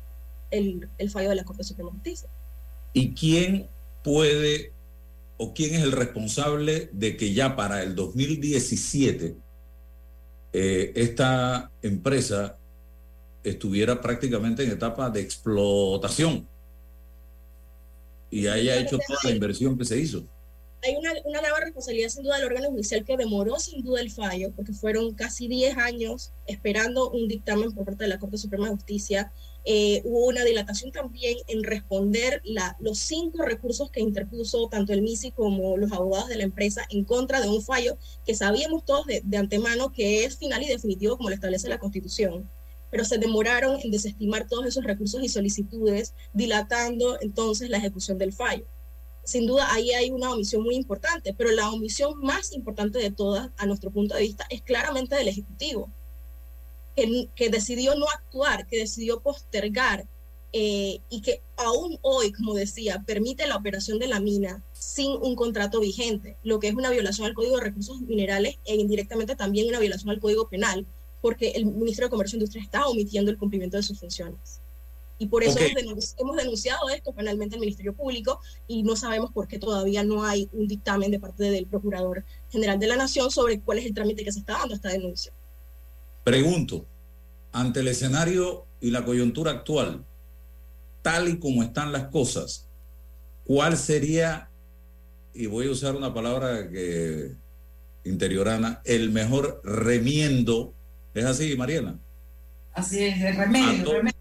[0.52, 2.30] el, fallo de la Corte Suprema de Justicia.
[2.91, 3.70] ¿Y quién
[4.04, 4.74] puede
[5.38, 9.38] o quién es el responsable de que ya para el 2017
[10.54, 12.58] eh, esta empresa
[13.44, 16.48] estuviera prácticamente en etapa de explotación
[18.30, 20.26] y haya hecho toda la inversión que se hizo?
[20.84, 24.12] hay una, una grave responsabilidad sin duda del órgano judicial que demoró sin duda el
[24.12, 28.66] fallo, porque fueron casi 10 años esperando un dictamen por parte de la Corte Suprema
[28.66, 29.32] de Justicia.
[29.63, 32.41] Eh, hubo una dilatación también en responder
[32.80, 37.04] los cinco recursos que interpuso tanto el MISI como los abogados de la empresa en
[37.06, 41.17] contra de un fallo que sabíamos todos de, de antemano que es final y definitivo
[41.17, 42.50] como lo establece la Constitución.
[42.89, 48.34] Pero se demoraron en desestimar todos esos recursos y solicitudes, dilatando entonces la ejecución del
[48.34, 48.65] fallo.
[49.24, 53.52] Sin duda ahí hay una omisión muy importante, pero la omisión más importante de todas,
[53.58, 55.91] a nuestro punto de vista, es claramente del Ejecutivo,
[56.95, 60.06] que, que decidió no actuar, que decidió postergar
[60.54, 65.36] eh, y que aún hoy, como decía, permite la operación de la mina sin un
[65.36, 69.67] contrato vigente, lo que es una violación al Código de Recursos Minerales e indirectamente también
[69.67, 70.86] una violación al Código Penal,
[71.21, 74.60] porque el Ministerio de Comercio e Industria está omitiendo el cumplimiento de sus funciones.
[75.19, 79.32] Y por eso hemos, denunci- hemos denunciado esto penalmente al Ministerio Público y no sabemos
[79.32, 83.30] por qué todavía no hay un dictamen de parte del Procurador General de la Nación
[83.30, 85.32] sobre cuál es el trámite que se está dando a esta denuncia.
[86.24, 86.86] Pregunto,
[87.52, 90.06] ante el escenario y la coyuntura actual,
[91.02, 92.68] tal y como están las cosas,
[93.44, 94.50] ¿cuál sería,
[95.34, 97.32] y voy a usar una palabra que
[98.04, 100.74] interiorana, el mejor remiendo?
[101.14, 101.98] ¿Es así, Mariela?
[102.74, 104.14] Así es, de remedio, A to- remedio.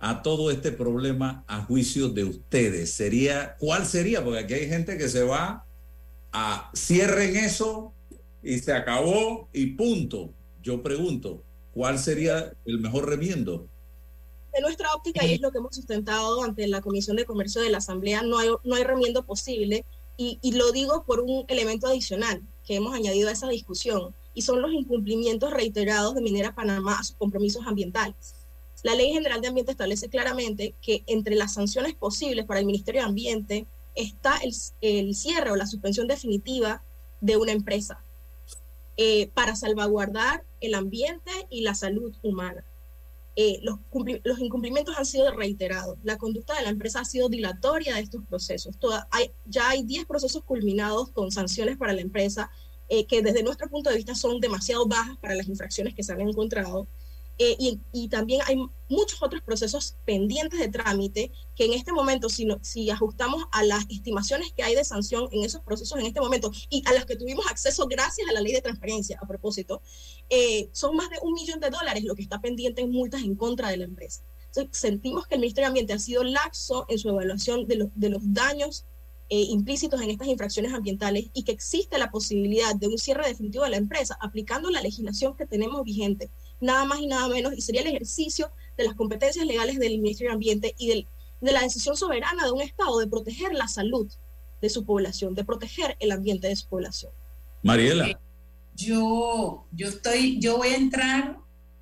[0.00, 2.92] a todo este problema a juicio de ustedes?
[2.92, 4.22] Sería, ¿cuál sería?
[4.22, 5.64] Porque aquí hay gente que se va
[6.32, 7.94] a cierren eso
[8.42, 10.34] y se acabó y punto.
[10.62, 11.42] Yo pregunto,
[11.72, 13.68] ¿cuál sería el mejor remiendo?
[14.52, 17.70] De nuestra óptica, y es lo que hemos sustentado ante la Comisión de Comercio de
[17.70, 19.84] la Asamblea, no hay, no hay remiendo posible.
[20.16, 24.42] Y, y lo digo por un elemento adicional que hemos añadido a esa discusión, y
[24.42, 28.34] son los incumplimientos reiterados de Minera Panamá a sus compromisos ambientales.
[28.82, 33.00] La Ley General de Ambiente establece claramente que entre las sanciones posibles para el Ministerio
[33.00, 36.82] de Ambiente está el, el cierre o la suspensión definitiva
[37.20, 38.04] de una empresa
[38.98, 42.64] eh, para salvaguardar el ambiente y la salud humana.
[43.36, 45.96] Eh, los, cumpli- los incumplimientos han sido reiterados.
[46.02, 48.76] La conducta de la empresa ha sido dilatoria de estos procesos.
[49.46, 52.50] Ya hay 10 procesos culminados con sanciones para la empresa
[52.88, 56.12] eh, que desde nuestro punto de vista son demasiado bajas para las infracciones que se
[56.12, 56.88] han encontrado.
[57.40, 57.56] Eh,
[57.92, 58.56] y, también hay
[58.88, 64.52] muchos otros procesos pendientes de trámite que en este momento, si, ajustamos a las estimaciones
[64.52, 67.46] que hay de sanción en esos procesos en este momento y a las que tuvimos
[67.46, 69.82] acceso gracias a la ley de transparencia, a propósito,
[70.28, 73.36] eh, son más de un millón de dólares lo que está pendiente en multas en
[73.36, 74.24] contra de la empresa.
[74.46, 77.90] Entonces, sentimos que el Ministerio de Ambiente ha sido laxo en su evaluación de, los-
[77.94, 78.84] de los daños
[79.30, 83.62] eh, implícitos en estas infracciones ambientales y que existe la posibilidad de un cierre definitivo
[83.64, 86.30] de la empresa aplicando la legislación que tenemos vigente,
[86.60, 90.30] nada más y nada menos, y sería el ejercicio de las competencias legales del Ministerio
[90.30, 91.06] de Ambiente y del-
[91.40, 94.10] de la decisión soberana de un Estado de proteger la salud
[94.60, 97.12] de su población, de proteger el ambiente de su población.
[97.62, 98.20] Mariela,
[98.74, 101.38] yo, yo estoy, yo voy a entrar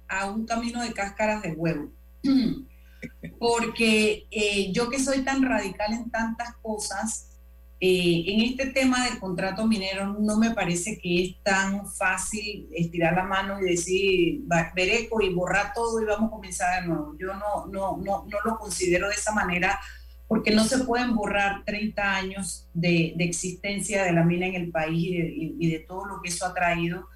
[0.09, 1.91] a un camino de cáscaras de huevo.
[3.39, 7.36] Porque eh, yo que soy tan radical en tantas cosas,
[7.79, 13.15] eh, en este tema del contrato minero no me parece que es tan fácil estirar
[13.15, 14.41] la mano y decir,
[14.75, 17.15] vereco y borrar todo y vamos a comenzar de nuevo.
[17.19, 19.79] Yo no, no, no, no lo considero de esa manera
[20.27, 25.07] porque no se pueden borrar 30 años de, existencia de la mina en el país
[25.59, 27.07] y de, todo lo que eso ha traído,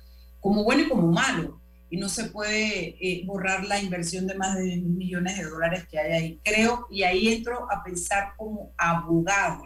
[0.40, 1.61] como bueno y como malo.
[1.92, 5.98] y no se puede eh, borrar la inversión de más de millones de dólares que
[5.98, 6.40] hay ahí.
[6.44, 9.61] Creo, y ahí entro a pensar como abogada,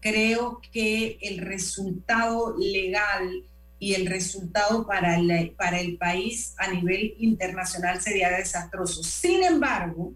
[0.00, 3.44] creo que el resultado legal
[3.78, 9.02] y el resultado para el, para el país a nivel internacional sería desastroso.
[9.02, 10.12] Sin embargo,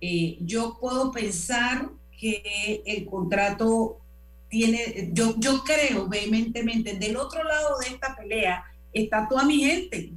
[0.00, 4.00] eh, yo puedo pensar que el contrato
[4.48, 10.12] tiene, yo, yo creo vehementemente, del otro lado de esta pelea está toda mi gente.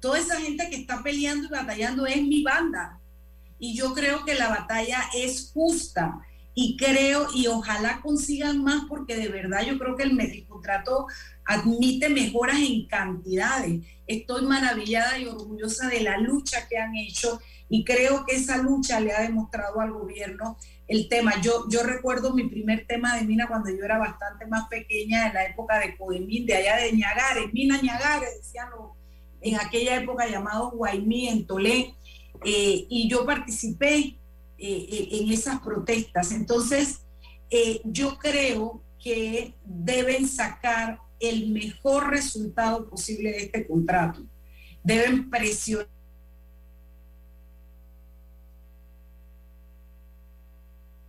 [0.00, 2.98] Toda esa gente que está peleando y batallando es mi banda.
[3.58, 6.20] Y yo creo que la batalla es justa
[6.60, 11.06] y creo y ojalá consigan más porque de verdad yo creo que el, contrato
[11.44, 13.86] admite mejoras en cantidades.
[14.08, 18.98] Estoy maravillada y orgullosa de la lucha que han hecho y creo que esa lucha
[18.98, 21.40] le ha demostrado al gobierno el tema.
[21.40, 25.34] Yo, yo recuerdo mi primer tema de mina cuando yo era bastante más pequeña, en
[25.34, 28.66] la época de Codemín, de allá de Ñagares, Mina Ñagares, decían
[29.42, 31.94] en aquella época llamado Guaymí, en Tolé,
[32.44, 34.18] eh, y yo participé
[34.60, 36.32] eh, eh, en esas protestas.
[36.32, 37.02] Entonces,
[37.48, 44.20] eh, yo creo que deben sacar el mejor resultado posible de este contrato.
[44.82, 45.86] Deben presionar.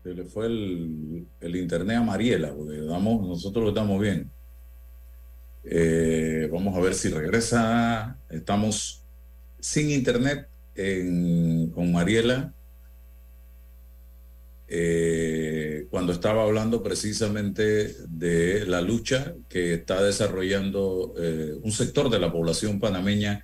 [0.04, 4.32] Se le fue el, internet a Mariela, porque damos, nosotros lo estamos bien.
[6.52, 8.16] vamos a ver si regresa.
[8.30, 9.04] Estamos
[9.60, 10.48] sin internet
[11.74, 12.54] con Mariela.
[14.72, 22.20] Eh, cuando estaba hablando precisamente de la lucha que está desarrollando eh, un sector de
[22.20, 23.44] la población panameña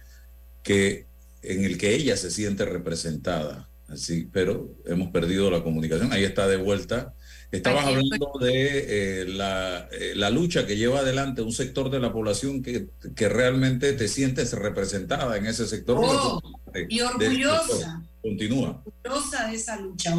[0.61, 1.07] que
[1.41, 3.69] en el que ella se siente representada.
[3.87, 6.13] Así, pero hemos perdido la comunicación.
[6.13, 7.13] Ahí está de vuelta.
[7.57, 12.61] Estabas hablando de eh, la, la, lucha que lleva adelante un sector de la población
[12.61, 15.97] que, que realmente te sientes representada en ese sector.
[15.99, 16.41] Oh,
[16.89, 18.03] y orgullosa.
[18.21, 18.83] Continúa.
[19.03, 20.13] Orgullosa de esa lucha.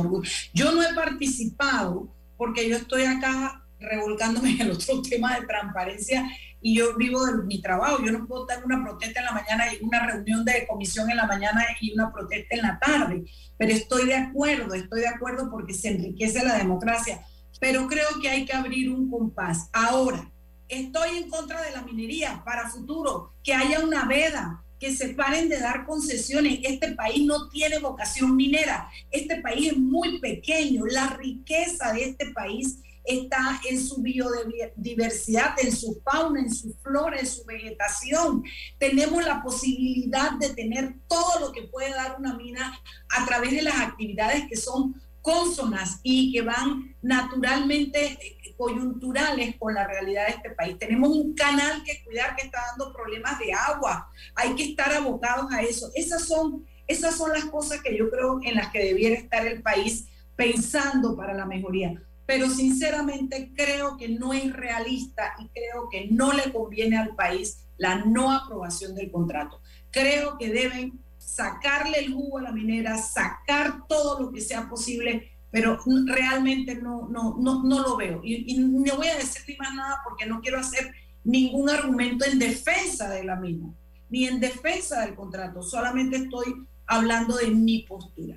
[0.55, 6.29] Yo no he participado porque yo estoy acá revolcándome en el otro tema de transparencia
[6.67, 8.03] y yo vivo de mi trabajo.
[8.05, 11.17] Yo no puedo tener una protesta en la mañana y una reunión de comisión en
[11.17, 13.25] la mañana y una protesta en la tarde.
[13.57, 17.25] Pero estoy de acuerdo, estoy de acuerdo porque se enriquece la democracia.
[17.61, 19.69] Pero creo que hay que abrir un compás.
[19.73, 20.29] Ahora,
[20.67, 25.49] estoy en contra de la minería para futuro, que haya una veda, que se paren
[25.49, 26.59] de dar concesiones.
[26.65, 28.91] Este país no tiene vocación minera.
[29.13, 30.85] Este país es muy pequeño.
[30.87, 37.19] La riqueza de este país está en su biodiversidad, en su fauna, en su flora,
[37.19, 38.43] en su vegetación.
[38.79, 42.79] Tenemos la posibilidad de tener todo lo que puede dar una mina
[43.11, 48.19] a través de las actividades que son consonas y que van naturalmente
[48.57, 50.79] coyunturales con la realidad de este país.
[50.79, 54.09] Tenemos un canal que cuidar que está dando problemas de agua.
[54.35, 55.91] Hay que estar abocados a eso.
[55.95, 59.63] Esas son, esas son las cosas que yo creo en las que debiera estar el
[59.63, 62.01] país pensando para la mejoría.
[62.27, 67.67] Pero sinceramente creo que no es realista y creo que no le conviene al país
[67.79, 69.61] la no aprobación del contrato.
[69.91, 75.33] Creo que deben sacarle el jugo a la minera, sacar todo lo que sea posible
[75.57, 78.21] pero realmente no, no, no, no lo veo.
[78.23, 80.93] Y, no voy a decir ni más nada porque no quiero hacer
[81.25, 83.73] ningún argumento en defensa de la misma,
[84.11, 88.37] ni en defensa del contrato, solamente estoy hablando de mi postura.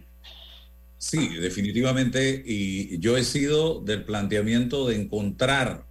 [0.99, 5.85] Sí, definitivamente, y yo he sido del planteamiento de encontrar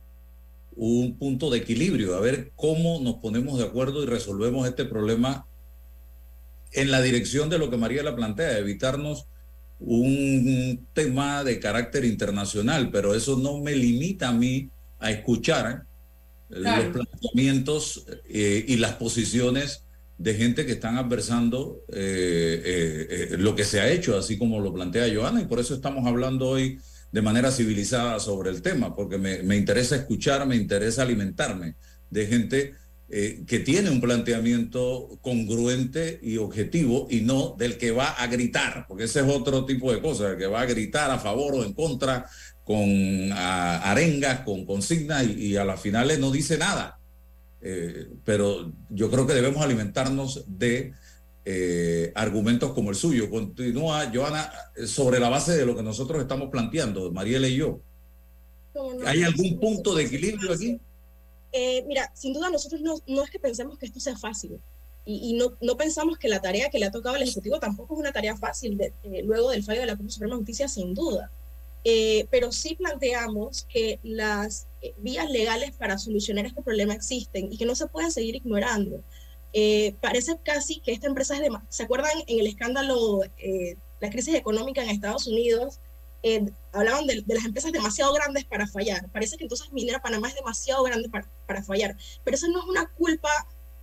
[0.77, 5.47] un punto de equilibrio, a ver cómo nos ponemos de acuerdo y resolvemos este problema
[6.73, 9.27] en la dirección de lo que María la plantea, evitarnos
[9.81, 15.85] un tema de carácter internacional, pero eso no me limita a mí a escuchar
[16.51, 19.85] eh, los planteamientos eh, y las posiciones
[20.19, 25.15] de gente que están adversando eh, lo que se ha hecho, así como lo plantea
[25.15, 26.79] Joana, y por eso estamos hablando hoy
[27.13, 31.77] de manera civilizada sobre el tema, porque me, me interesa escuchar, me interesa alimentarme
[32.11, 32.75] de gente
[33.11, 38.85] eh, que tiene un planteamiento congruente y objetivo y no del que va a gritar,
[38.87, 41.65] porque ese es otro tipo de cosa, el que va a gritar a favor o
[41.65, 42.27] en contra
[42.65, 46.98] con arengas, con consignas y, a las finales no dice nada.
[47.61, 50.95] Eh, pero yo creo que debemos alimentarnos de
[51.45, 53.31] eh, argumentos como el suyo.
[53.31, 54.53] Continúa, Joana,
[54.87, 57.81] sobre la base de lo que nosotros estamos planteando, Mariela y yo.
[59.07, 60.81] ¿Hay algún punto de equilibrio aquí?
[61.53, 64.61] Eh, mira, sin duda nosotros no, no, es que pensemos que esto sea fácil
[65.07, 67.95] y, y no, no, pensamos que la tarea que le ha tocado al Ejecutivo tampoco
[67.95, 70.93] es una tarea fácil eh, luego del fallo de la Corte Suprema de Justicia, sin
[70.93, 71.33] duda.
[71.85, 74.67] Eh, pero sí planteamos que las
[74.99, 79.03] vías legales para solucionar este problema existen y que no se pueden seguir ignorando.
[79.53, 81.51] Eh, parece casi que esta empresa es de...
[81.69, 85.81] ¿Se acuerdan en el escándalo, eh, la crisis económica en Estados Unidos?
[86.23, 89.09] Eh, hablaban de, de, las empresas demasiado grandes para fallar.
[89.11, 91.97] Parece que entonces Minera Panamá es demasiado grande para, para fallar.
[92.25, 93.31] Pero eso no es una culpa,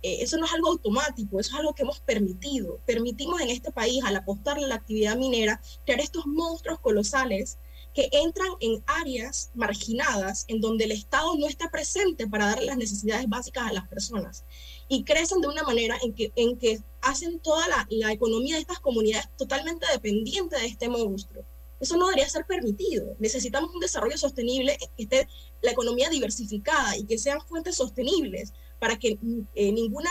[0.02, 2.78] eh, eso no es algo automático, eso es algo que hemos permitido.
[2.86, 7.58] Permitimos en este país, al apostarle a la actividad minera, crear estos monstruos colosales
[7.96, 12.76] que entran en áreas marginadas en donde el Estado no está presente para dar las
[12.76, 14.44] necesidades básicas a las personas
[14.86, 18.60] y crecen de una manera en que, en que hacen toda la, la economía de
[18.60, 21.42] estas comunidades totalmente dependiente de este monstruo.
[21.80, 23.16] Eso no debería ser permitido.
[23.18, 25.26] Necesitamos un desarrollo sostenible, que esté
[25.62, 29.18] la economía diversificada y que sean fuentes sostenibles para que
[29.54, 30.10] eh, ninguna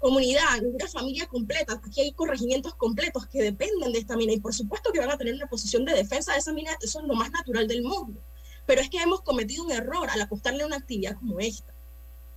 [0.00, 4.54] comunidad, ninguna familia completa, aquí hay corregimientos completos que dependen de esta mina y por
[4.54, 7.14] supuesto que van a tener una posición de defensa de esa mina, eso es lo
[7.14, 8.20] más natural del mundo.
[8.66, 11.74] Pero es que hemos cometido un error al apostarle a una actividad como esta.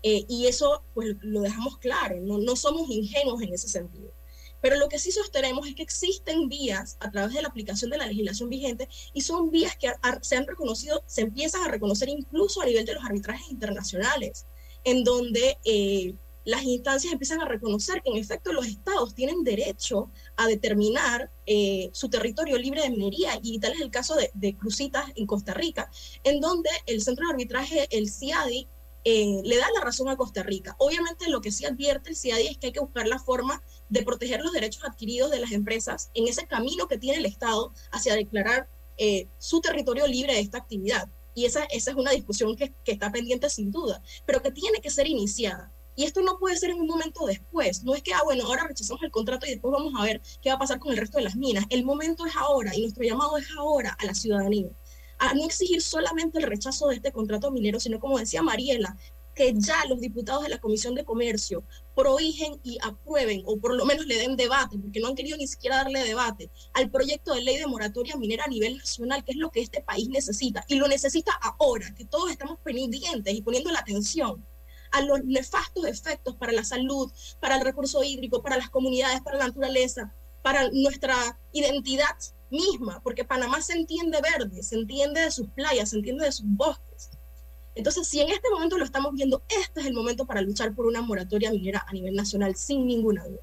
[0.03, 4.11] Eh, y eso pues lo dejamos claro, no, no somos ingenuos en ese sentido.
[4.61, 7.97] Pero lo que sí sostenemos es que existen vías a través de la aplicación de
[7.97, 9.91] la legislación vigente y son vías que
[10.21, 14.45] se han reconocido, se empiezan a reconocer incluso a nivel de los arbitrajes internacionales,
[14.83, 20.11] en donde eh, las instancias empiezan a reconocer que en efecto los estados tienen derecho
[20.35, 24.55] a determinar eh, su territorio libre de minería y tal es el caso de, de
[24.55, 25.89] Crucitas en Costa Rica,
[26.23, 28.67] en donde el centro de arbitraje, el CIADI,
[29.05, 30.75] eh, le da la razón a Costa Rica.
[30.79, 34.03] Obviamente lo que sí advierte el CIADI es que hay que buscar la forma de
[34.03, 38.15] proteger los derechos adquiridos de las empresas en ese camino que tiene el Estado hacia
[38.15, 41.09] declarar eh, su territorio libre de esta actividad.
[41.35, 44.79] Y esa, esa es una discusión que, que está pendiente sin duda, pero que tiene
[44.79, 45.73] que ser iniciada.
[45.95, 47.83] Y esto no puede ser en un momento después.
[47.83, 50.49] No es que, ah, bueno, ahora rechazamos el contrato y después vamos a ver qué
[50.49, 51.65] va a pasar con el resto de las minas.
[51.69, 54.69] El momento es ahora y nuestro llamado es ahora a la ciudadanía
[55.19, 58.97] a no exigir solamente el rechazo de este contrato minero, sino como decía Mariela,
[59.35, 61.63] que ya los diputados de la Comisión de Comercio
[61.95, 65.47] prohígen y aprueben, o por lo menos le den debate, porque no han querido ni
[65.47, 69.37] siquiera darle debate, al proyecto de ley de moratoria minera a nivel nacional, que es
[69.37, 73.71] lo que este país necesita, y lo necesita ahora, que todos estamos pendientes y poniendo
[73.71, 74.45] la atención
[74.93, 79.37] a los nefastos efectos para la salud, para el recurso hídrico, para las comunidades, para
[79.37, 81.15] la naturaleza, para nuestra
[81.51, 82.15] identidad
[82.49, 86.45] misma, porque Panamá se entiende verde, se entiende de sus playas, se entiende de sus
[86.47, 87.09] bosques.
[87.75, 90.85] Entonces, si en este momento lo estamos viendo, este es el momento para luchar por
[90.85, 93.41] una moratoria minera a nivel nacional, sin ninguna duda.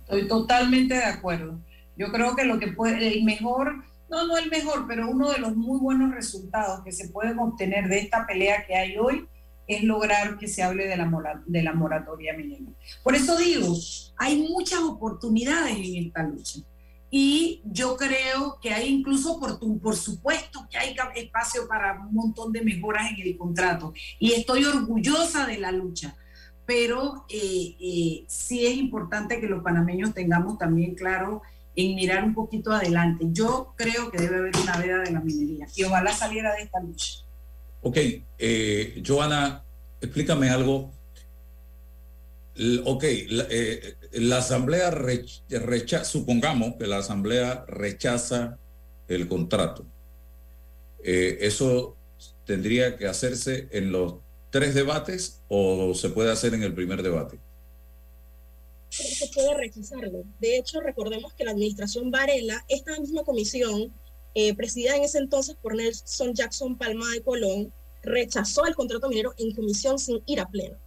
[0.00, 1.60] Estoy totalmente de acuerdo.
[1.94, 5.40] Yo creo que lo que puede, el mejor, no, no el mejor, pero uno de
[5.40, 9.28] los muy buenos resultados que se pueden obtener de esta pelea que hay hoy
[9.68, 12.72] es lograr que se hable de la, de la moratoria minera.
[13.04, 13.76] Por eso digo,
[14.16, 16.60] hay muchas oportunidades en esta lucha
[17.10, 22.62] y yo creo que hay incluso, por, supuesto, que hay espacio para un montón de
[22.62, 23.94] mejoras en el contrato.
[24.18, 26.16] Y estoy orgullosa de la lucha.
[26.66, 31.40] Pero eh, eh, sí es importante que los panameños tengamos también claro
[31.74, 33.24] en mirar un poquito adelante.
[33.30, 36.80] Yo creo que debe haber una veda de la minería y ojalá saliera de esta
[36.80, 37.20] lucha.
[37.82, 37.96] Ok,
[38.38, 39.64] eh, Joana,
[40.00, 40.92] explícame algo
[42.84, 43.94] Ok, la, eh,
[44.32, 48.58] Asamblea rechaza, supongamos que la Asamblea rechaza
[49.06, 49.86] el contrato.
[51.04, 51.96] Eh, ¿Eso
[52.44, 54.16] tendría que hacerse en los
[54.50, 57.38] tres debates o se puede hacer en el primer debate?
[58.90, 60.24] Se puede rechazarlo.
[60.40, 63.92] De hecho, recordemos que la administración Varela, esta misma comisión,
[64.40, 67.72] eh, presidida en ese entonces por Nelson Jackson Palma de Colón,
[68.04, 70.78] rechazó el contrato minero en comisión sin ir a pleno.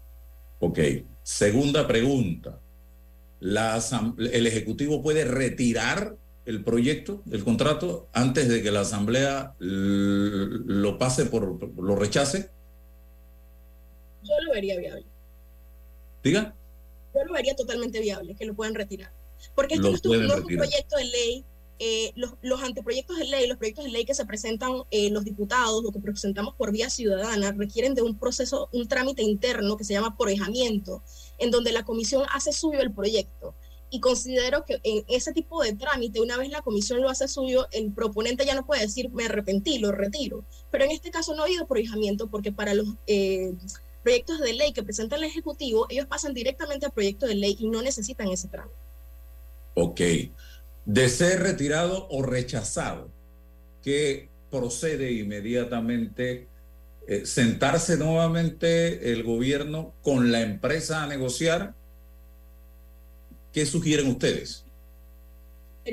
[0.61, 0.79] Ok.
[1.21, 2.61] Segunda pregunta.
[3.41, 3.77] La,
[4.31, 11.25] ¿El Ejecutivo puede retirar el proyecto, el contrato, antes de que la Asamblea lo pase
[11.25, 12.51] por, lo rechace?
[14.23, 15.05] Yo lo vería viable.
[16.23, 16.55] ¿Diga?
[17.13, 19.11] Yo lo vería totalmente viable, que lo puedan retirar.
[19.55, 21.45] Porque esto no es un proyecto de ley
[21.83, 25.83] eh, los, anteproyectos de ley, los proyectos de ley que se presentan eh, los diputados
[25.83, 29.93] o que presentamos por vía ciudadana requieren de un proceso, un trámite interno que se
[29.93, 31.01] llama porejamiento,
[31.39, 33.55] en donde la comisión hace suyo el proyecto.
[33.89, 37.67] Y considero que en ese tipo de trámite, una vez la comisión lo hace suyo,
[37.71, 40.45] el proponente ya no puede decir me arrepentí, lo retiro.
[40.69, 43.55] Pero en este caso no ha habido porejamiento porque para los eh,
[44.03, 47.69] proyectos de ley que presenta el Ejecutivo, ellos pasan directamente al proyecto de ley y
[47.69, 48.77] no necesitan ese trámite.
[49.73, 50.01] Ok
[50.85, 53.09] de ser retirado o rechazado,
[53.83, 56.47] que procede inmediatamente
[57.07, 61.73] eh, sentarse nuevamente el gobierno con la empresa a negociar.
[63.53, 64.65] ¿Qué sugieren ustedes?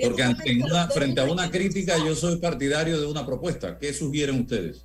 [0.03, 3.79] Porque ante una, frente a una crítica yo soy partidario de una propuesta.
[3.79, 4.85] ¿Qué sugieren ustedes?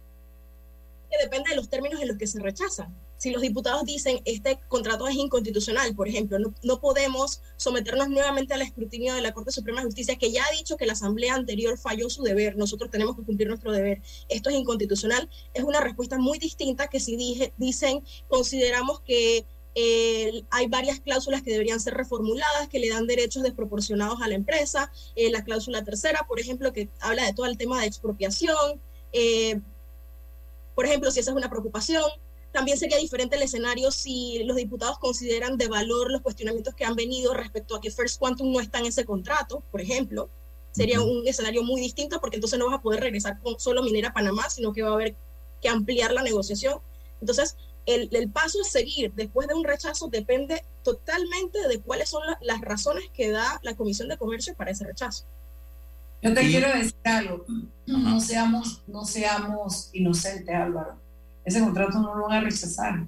[1.12, 2.90] Que depende de los términos en los que se rechaza.
[3.24, 8.62] Si los diputados dicen este contrato es inconstitucional, por ejemplo, no, podemos someternos nuevamente al
[8.62, 11.78] escrutinio de la Corte Suprema de Justicia, que ya ha dicho que la Asamblea anterior
[11.78, 16.18] falló su deber, nosotros tenemos que cumplir nuestro deber, esto es inconstitucional, es una respuesta
[16.18, 17.16] muy distinta que si
[17.56, 23.42] dicen, consideramos que eh, hay varias cláusulas que deberían ser reformuladas, que le dan derechos
[23.42, 24.92] desproporcionados a la empresa.
[25.16, 28.82] Eh, la cláusula tercera, por ejemplo, que habla de todo el tema de expropiación.
[29.14, 29.62] Eh,
[30.76, 32.04] por ejemplo, si esa es una preocupación.
[32.54, 36.96] También sería diferente el escenario si los diputados consideran de valor los cuestionamientos que han
[36.96, 40.30] venido respecto a que First Quantum no está en ese contrato, por ejemplo.
[40.72, 44.14] Sería un escenario muy distinto porque entonces no vas a poder regresar con solo Minera
[44.14, 45.16] Panamá, sino que va a haber
[45.64, 46.80] que ampliar la negociación.
[47.22, 52.26] Entonces, el, el, paso a seguir después de un rechazo depende totalmente de cuáles son
[52.26, 55.26] la, las razones que da la Comisión de Comercio para ese rechazo.
[56.22, 57.46] Yo te y, quiero decir algo,
[57.88, 61.03] no seamos, no seamos inocentes, Álvaro.
[61.46, 63.06] Ese contrato no lo van a rechazar.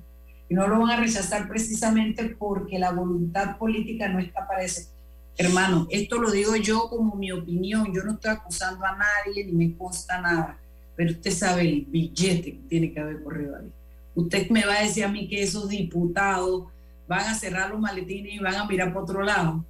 [0.47, 4.89] Y no lo van a rechazar precisamente porque la voluntad política no está para eso.
[5.37, 7.93] Hermano, esto lo digo yo como mi opinión.
[7.93, 10.57] Yo no estoy acusando a nadie ni me consta nada.
[10.95, 13.71] Pero usted sabe el billete que tiene que haber corrido ahí.
[14.13, 16.67] Usted me va a decir a mí que esos diputados
[17.07, 19.65] van a cerrar los maletines y van a mirar por otro lado.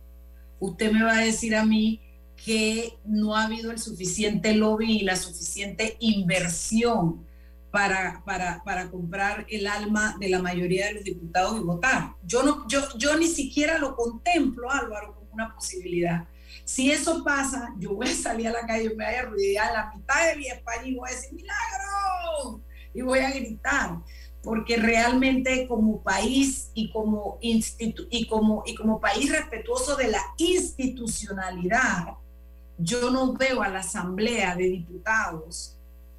[0.59, 1.99] Usted me va a decir a mí
[2.43, 7.24] que no ha habido el suficiente lobby y la suficiente inversión
[7.75, 12.13] para, para, para, comprar el alma de la mayoría de los diputados y votar.
[12.23, 16.25] Yo, no, yo, yo ni siquiera lo contemplo, Álvaro, como una posibilidad.
[16.63, 19.91] Si eso pasa, yo voy a salir a la calle, me voy a rodear la
[19.93, 22.61] mitad de mi España y voy a decir, milagro,
[22.93, 23.97] y voy a gritar
[24.41, 30.21] porque realmente como país y como, institu y como, y como país respetuoso de la
[30.37, 32.13] institucionalidad,
[32.77, 35.75] yo no veo a la Asamblea de Diputados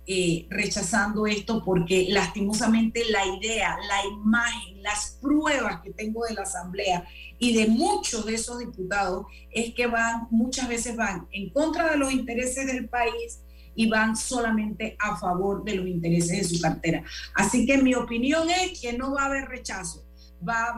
[0.09, 6.43] eh, rechazando esto porque lastimosamente la idea, la imagen, las pruebas que tengo de la
[6.43, 7.05] Asamblea
[7.41, 11.97] y de muchos de esos diputados es que van, muchas veces van en contra de
[11.97, 13.41] los intereses del país
[13.75, 17.03] y van solamente a favor de los intereses de su cartera.
[17.35, 20.05] Así que mi opinión es que no va a haber rechazo.
[20.49, 20.77] Va a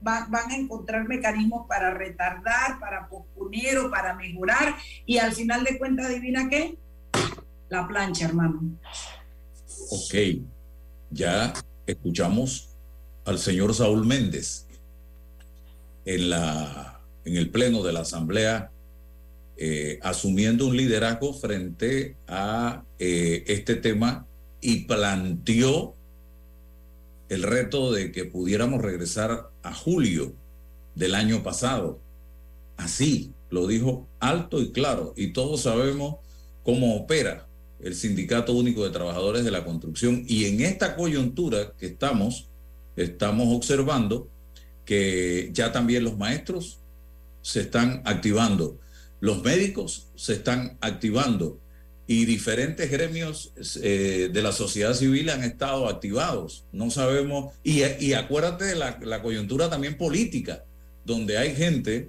[0.00, 4.74] van, a encontrar mecanismos para retardar, para posponer o para mejorar
[5.06, 6.76] y al final de cuentas, adivina qué?
[7.72, 8.60] La plancha, hermano.
[9.88, 10.14] Ok,
[11.10, 11.54] ya
[11.86, 12.68] escuchamos
[13.24, 14.66] al señor Saúl Méndez
[16.04, 18.70] en, la, en el pleno de la Asamblea
[19.56, 24.26] eh, asumiendo un liderazgo frente a eh, este tema
[24.60, 25.94] y planteó
[27.30, 30.34] el reto de que pudiéramos regresar a julio
[30.94, 32.00] del año pasado.
[32.76, 36.16] Así, lo dijo alto y claro, y todos sabemos
[36.64, 37.48] cómo opera
[37.82, 42.48] el Sindicato Único de Trabajadores de la Construcción y en esta coyuntura que estamos,
[42.96, 44.28] estamos observando
[44.84, 46.80] que ya también los maestros
[47.40, 48.78] se están activando
[49.22, 51.60] los médicos se están activando
[52.08, 56.64] y diferentes gremios eh, de la sociedad civil han estado activados.
[56.72, 60.64] No sabemos, y, acuérdate de la, coyuntura también política,
[61.04, 62.08] donde hay gente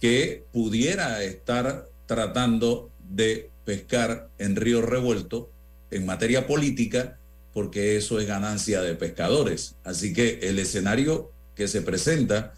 [0.00, 5.50] que pudiera estar tratando de pescar en río revuelto
[5.90, 7.18] en materia política,
[7.52, 9.76] porque eso es ganancia de pescadores.
[9.84, 12.52] Así que el escenario que se presenta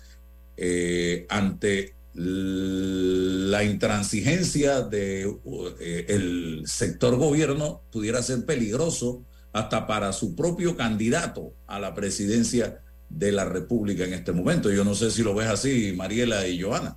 [0.56, 5.36] eh, ante la intransigencia del
[5.78, 12.80] de, eh, sector gobierno pudiera ser peligroso hasta para su propio candidato a la presidencia
[13.10, 14.70] de la República en este momento.
[14.70, 16.96] Yo no sé si lo ves así, Mariela y Joana.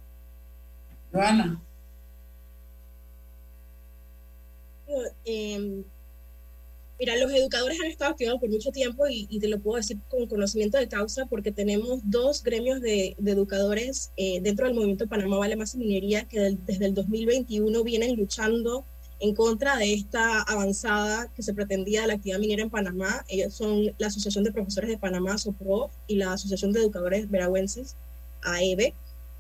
[1.12, 1.62] Joana.
[5.26, 5.84] Eh,
[7.00, 9.98] Mira, los educadores han estado activados por mucho tiempo y, y, te lo puedo decir
[10.10, 15.08] con conocimiento de causa porque tenemos dos gremios de, de educadores eh, dentro del movimiento
[15.08, 18.84] Panamá Vale Más y Minería que del, desde el 2021 vienen luchando
[19.22, 23.24] en contra de esta avanzada que se pretendía de la actividad minera en Panamá.
[23.30, 27.96] Ellos son la Asociación de Profesores de Panamá, SOPROF, y la Asociación de Educadores Veragüenses,
[28.42, 28.94] AEBE.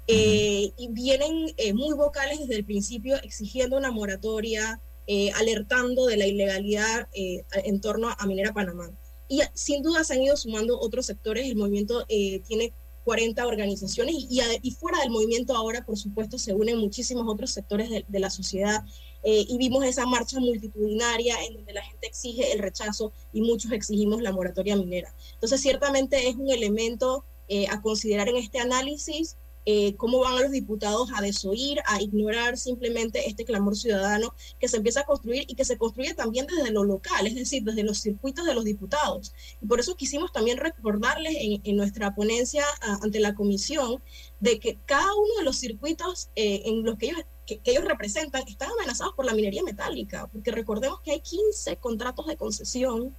[0.07, 6.17] Eh, y vienen eh, muy vocales desde el principio exigiendo una moratoria, eh, alertando de
[6.17, 8.91] la ilegalidad eh, en torno a Minera Panamá.
[9.27, 12.73] Y sin duda se han ido sumando otros sectores, el movimiento eh, tiene
[13.05, 18.05] 40 organizaciones y, fuera del movimiento ahora, por supuesto, se unen muchísimos otros sectores de,
[18.07, 18.83] de la sociedad
[19.23, 24.21] y vimos esa marcha multitudinaria en donde la gente exige el rechazo y muchos exigimos
[24.21, 25.13] la moratoria minera.
[25.33, 27.25] Entonces, ciertamente es un elemento
[27.69, 29.37] a considerar en este análisis
[29.71, 34.67] eh, cómo van a los diputados a desoír, a ignorar simplemente este clamor ciudadano que
[34.67, 37.83] se empieza a construir y que se construye también desde lo local, es decir, desde
[37.83, 39.31] los circuitos de los diputados.
[39.61, 42.65] Y por eso quisimos también recordarles en, nuestra ponencia
[43.03, 44.01] ante la comisión
[44.39, 48.47] de que cada uno de los circuitos eh, en los que ellos que, ellos representan
[48.47, 53.15] están amenazados por la minería metálica, porque recordemos que hay 15 contratos de concesión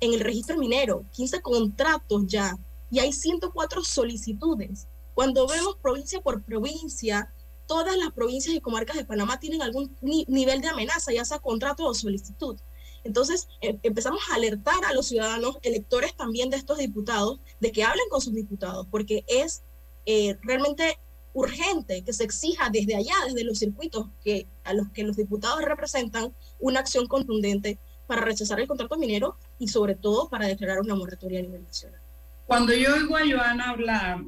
[0.00, 2.58] en el registro minero, 15 contratos ya,
[2.90, 4.86] y hay 104 solicitudes.
[5.14, 7.32] Cuando vemos provincia por provincia,
[7.66, 11.86] todas las provincias y comarcas de Panamá tienen algún nivel de amenaza, ya sea contrato
[11.86, 12.58] o solicitud.
[13.04, 17.84] Entonces em, empezamos a alertar a los ciudadanos, electores también de estos diputados, de que
[17.84, 19.62] hablen con sus diputados, porque es
[20.06, 20.98] eh, realmente
[21.34, 25.62] urgente que se exija desde allá, desde los circuitos que, a los que los diputados
[25.62, 30.94] representan, una acción contundente para rechazar el contrato minero y sobre todo para declarar una
[30.94, 32.00] moratoria a nivel nacional.
[32.46, 34.24] Cuando yo oigo a Joana hablar,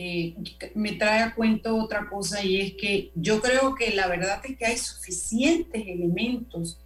[0.00, 0.36] eh,
[0.74, 4.56] me trae a cuento otra cosa y es que yo creo que la verdad es
[4.56, 6.80] que hay suficientes elementos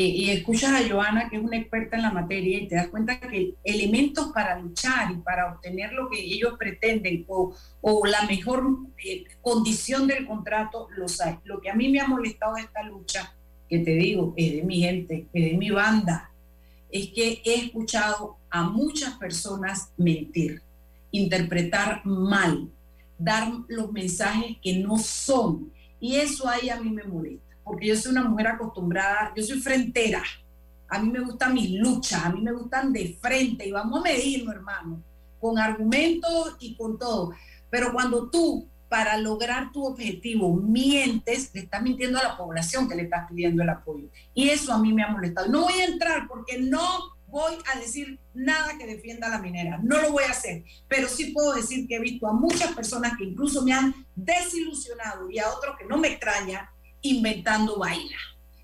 [0.00, 3.18] y escuchas a Joana, que es una experta en la materia, y te das cuenta
[3.18, 8.64] que elementos para luchar y para obtener lo que ellos pretenden o, o la mejor
[9.04, 11.38] eh, condición del contrato, los hay.
[11.42, 13.34] Lo que a mí me ha molestado de esta lucha,
[13.68, 16.30] que te digo, es de mi gente, es de mi banda,
[16.92, 20.62] es que he escuchado a muchas personas mentir,
[21.10, 22.70] interpretar mal,
[23.18, 25.72] dar los mensajes que no son.
[26.00, 29.60] Y eso ahí a mí me molesta porque yo soy una mujer acostumbrada, yo soy
[29.60, 30.22] frentera.
[30.88, 34.02] A mí me gustan mis luchas, a mí me gustan de frente y vamos a
[34.02, 35.02] medirlo, hermano,
[35.38, 37.34] con argumentos y con todo.
[37.68, 42.94] Pero cuando tú, para lograr tu objetivo, mientes, le estás mintiendo a la población que
[42.94, 44.08] le estás pidiendo el apoyo.
[44.32, 45.48] Y eso a mí me ha molestado.
[45.48, 46.80] No voy a entrar porque no
[47.30, 51.08] voy a decir nada que defienda a la minera, no lo voy a hacer, pero
[51.08, 55.38] sí puedo decir que he visto a muchas personas que incluso me han desilusionado y
[55.38, 56.70] a otros que no me extraña,
[57.02, 58.16] inventando baila,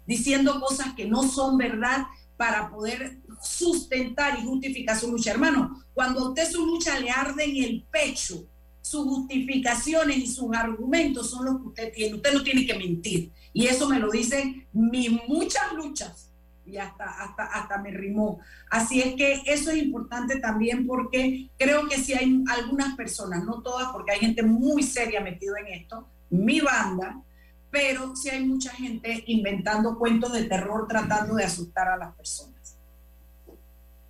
[0.07, 2.05] diciendo cosas que no son verdad
[2.37, 5.31] para poder sustentar y justificar su lucha.
[5.31, 8.47] Hermano, cuando a usted su lucha le arde en el pecho,
[8.85, 12.17] sus justificaciones y sus argumentos son los que usted tiene.
[12.17, 13.31] Usted no tiene que mentir.
[13.55, 16.31] Y eso me lo dicen mis muchas luchas.
[16.67, 18.41] Y hasta, hasta, hasta me rimó.
[18.71, 23.63] Así es que eso es importante también porque creo que si hay algunas personas, no
[23.63, 27.23] todas, porque hay gente muy seria metida en esto, mi banda,
[27.71, 32.79] pero sí hay mucha gente inventando cuentos de terror tratando de asustar a las personas.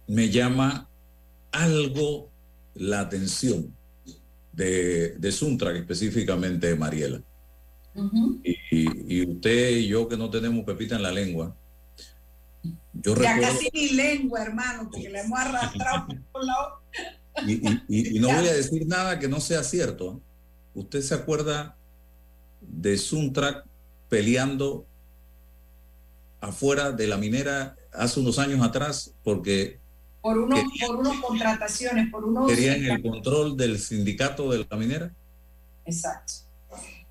[0.07, 0.89] Me llama
[1.51, 2.31] algo
[2.75, 3.75] la atención
[4.53, 7.23] de, de Suntra, específicamente de Mariela.
[8.43, 11.57] y, usted y yo que no tenemos pepita en la lengua,
[13.05, 16.55] yo ya casi ni lengua, hermano, porque le hemos arrastrado por la
[17.47, 20.21] y, y, no voy a decir nada que no sea cierto.
[20.73, 21.77] ¿Usted se acuerda
[22.61, 23.67] de Suntrack
[24.09, 24.87] peleando
[26.41, 29.81] afuera de la minera hace unos años atrás porque
[30.21, 35.13] por unos por unos contrataciones por unos querían el control del sindicato de la minera.
[35.85, 36.44] Exacto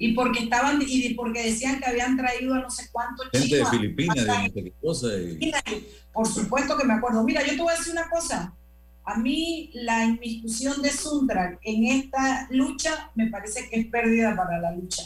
[0.03, 3.65] y porque estaban y porque decían que habían traído a no sé cuántos gente de
[3.67, 5.07] Filipinas de qué cosa
[6.11, 7.23] por supuesto que me acuerdo.
[7.23, 8.53] Mira yo te voy a decir una cosa.
[9.05, 14.59] A mí la inmiscusión de Suntrack en esta lucha me parece que es pérdida para
[14.59, 15.03] la lucha.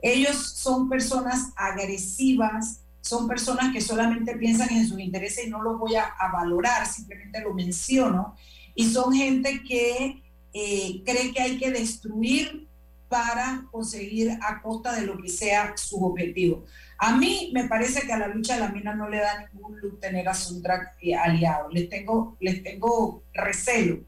[0.00, 5.78] Ellos son personas agresivas, son personas que solamente piensan en sus intereses y no los
[5.78, 8.34] voy a, valorar, simplemente lo menciono.
[8.74, 10.22] Y son gente que
[10.54, 12.67] eh, cree que hay que destruir
[13.08, 16.64] para conseguir a costa de lo que sea su objetivo.
[16.98, 19.80] A mí me parece que a la lucha de la mina no le da ningún
[19.80, 21.68] luz tener a Suntrack eh, aliado.
[21.70, 24.00] Les tengo, les tengo recelo.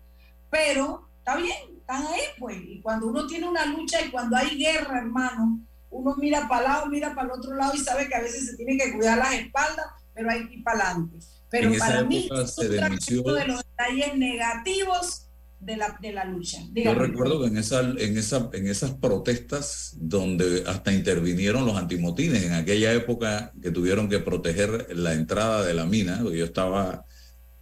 [0.51, 2.57] Pero está bien, están ahí pues.
[2.63, 6.87] Y cuando uno tiene una lucha y cuando hay guerra, hermano, uno mira para lado,
[6.87, 9.35] mira para el otro lado y sabe que a veces se tiene que cuidar las
[9.35, 11.19] espaldas, pero hay que ir para adelante.
[11.51, 15.30] Pero para mí, es uno de los detalles negativos
[15.61, 16.59] de la, de la lucha.
[16.75, 22.45] Yo recuerdo que en, esa, en, esa, en esas protestas donde hasta intervinieron los antimotines,
[22.45, 27.05] en aquella época que tuvieron que proteger la entrada de la mina, yo estaba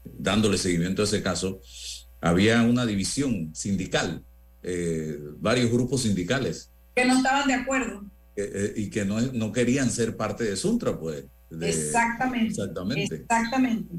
[0.05, 1.61] dándole seguimiento a ese caso,
[2.20, 4.24] había una división sindical,
[4.62, 6.70] eh, varios grupos sindicales.
[6.94, 8.05] Que no estaban de acuerdo.
[8.36, 11.24] Eh, y que no, no, querían ser parte de Suntra, pues.
[11.61, 12.49] exactamente.
[12.49, 13.14] Exactamente.
[13.16, 13.94] Exactamente.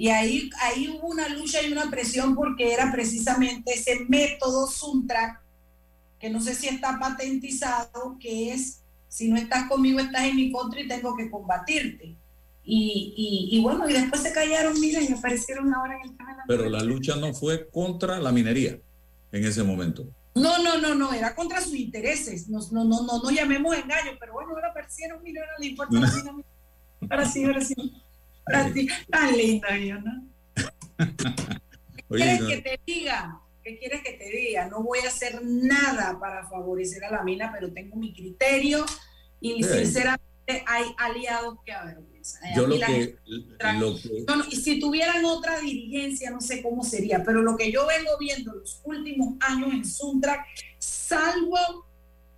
[0.00, 5.42] Y ahí, ahí hubo una lucha y una presión porque era precisamente ese método Suntra,
[6.18, 10.50] que no sé si está patentizado, que es, si no estás conmigo, estás en mi
[10.50, 12.16] contra y tengo que combatirte.
[12.64, 16.36] Y, y, bueno, y después se callaron, mira, y aparecieron ahora en el canal.
[16.48, 18.80] Pero la lucha no fue contra la minería
[19.32, 20.06] en ese momento.
[20.34, 22.48] No, no, no, no, era contra sus intereses.
[22.48, 25.94] No, no, no, no, no llamemos engaño, pero bueno, ahora parecieron mil, ahora le importa.
[27.10, 27.74] Ahora sí, ahora sí.
[28.52, 28.88] Ahora sí.
[29.10, 30.28] Tan linda yo, ¿no?
[31.96, 33.40] ¿Qué quieres que te diga?
[33.62, 34.68] ¿Qué quieres que te diga?
[34.68, 38.84] No voy a hacer nada para favorecer a la mina, pero tengo mi criterio
[39.40, 40.30] y sinceramente
[40.66, 42.42] hay aliados que avergüenzan.
[42.56, 44.24] Yo lo que, lo que...
[44.26, 47.86] No, no, y si tuvieran otra dirigencia, no sé cómo sería, pero lo que yo
[47.86, 50.46] vengo viendo los últimos años en Suntrack,
[50.78, 51.86] salvo,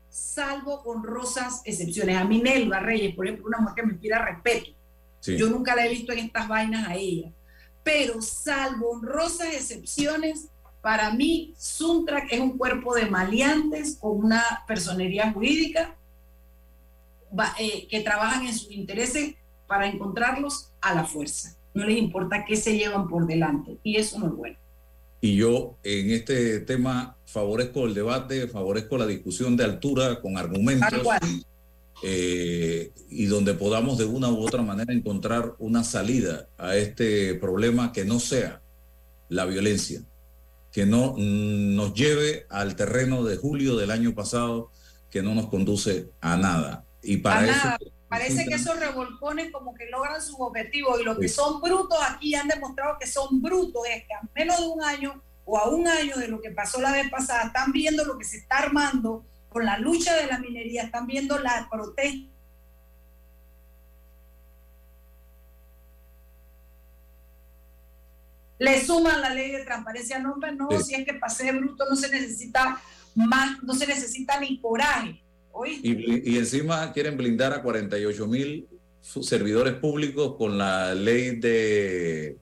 [0.09, 2.17] salvo con rosas excepciones.
[2.17, 4.82] A Minelva Reyes, por ejemplo, una mujer que me inspira respeto.
[5.23, 5.39] Sí.
[5.39, 7.31] Yo nunca la he visto en estas vainas a ella.
[7.85, 10.49] Pero salvo honrosas excepciones,
[10.83, 15.97] para mí Suntrack es un cuerpo de maleantes con una personería jurídica
[17.59, 19.37] eh, que trabajan en sus intereses
[19.69, 21.57] para encontrarlos a la fuerza.
[21.73, 23.79] No les importa qué se llevan por delante.
[23.85, 24.57] Y eso no es bueno.
[25.21, 30.91] Y yo en este tema favorezco el debate, favorezco la discusión de altura con argumentos
[30.91, 31.21] Tal cual.
[32.03, 37.93] Eh, y donde podamos de una u otra manera encontrar una salida a este problema
[37.93, 38.61] que no sea
[39.29, 40.03] la violencia,
[40.73, 44.71] que no mm, nos lleve al terreno de julio del año pasado,
[45.11, 46.85] que no nos conduce a nada.
[47.03, 47.79] Y para A eso nada.
[48.09, 52.35] Parece que esos revolcones como que logran sus objetivos y los que son brutos aquí
[52.35, 55.89] han demostrado que son brutos, es que a menos de un año o a un
[55.89, 59.25] año de lo que pasó la vez pasada, están viendo lo que se está armando
[59.53, 62.29] con la lucha de la minería, están viendo la protesta.
[68.59, 70.85] Le suman la ley de transparencia, no, no, Sí.
[70.85, 72.81] si es que pasé bruto no se necesita
[73.15, 75.21] más, no se necesita ni coraje.
[75.83, 78.69] Y, y encima quieren blindar a 48 mil
[79.01, 82.39] servidores públicos con la ley de...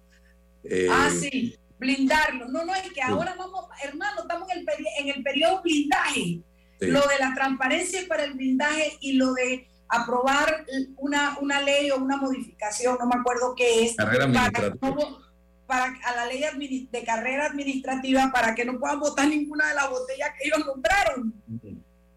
[0.63, 2.49] eh, Ah, sí, blindarlo.
[2.49, 4.67] No, no, es que ahora vamos, hermano, estamos en el,
[5.01, 6.41] en el periodo blindaje.
[6.81, 6.87] Sí.
[6.87, 10.64] Lo de la transparencia para el blindaje y lo de aprobar
[10.97, 14.95] una, una ley o una modificación, no me acuerdo qué es, Carrera para, administrativa.
[14.95, 15.31] no-
[15.66, 16.43] para a la ley
[16.91, 21.33] de carrera administrativa para que no puedan votar ninguna de las botellas que ellos compraron.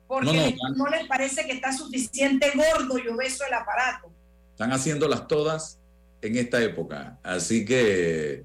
[0.08, 4.12] Porque No, no les parece que está suficiente gordo y obeso el aparato.
[4.52, 5.80] Están haciéndolas todas
[6.22, 7.20] en esta época.
[7.24, 8.44] Así que,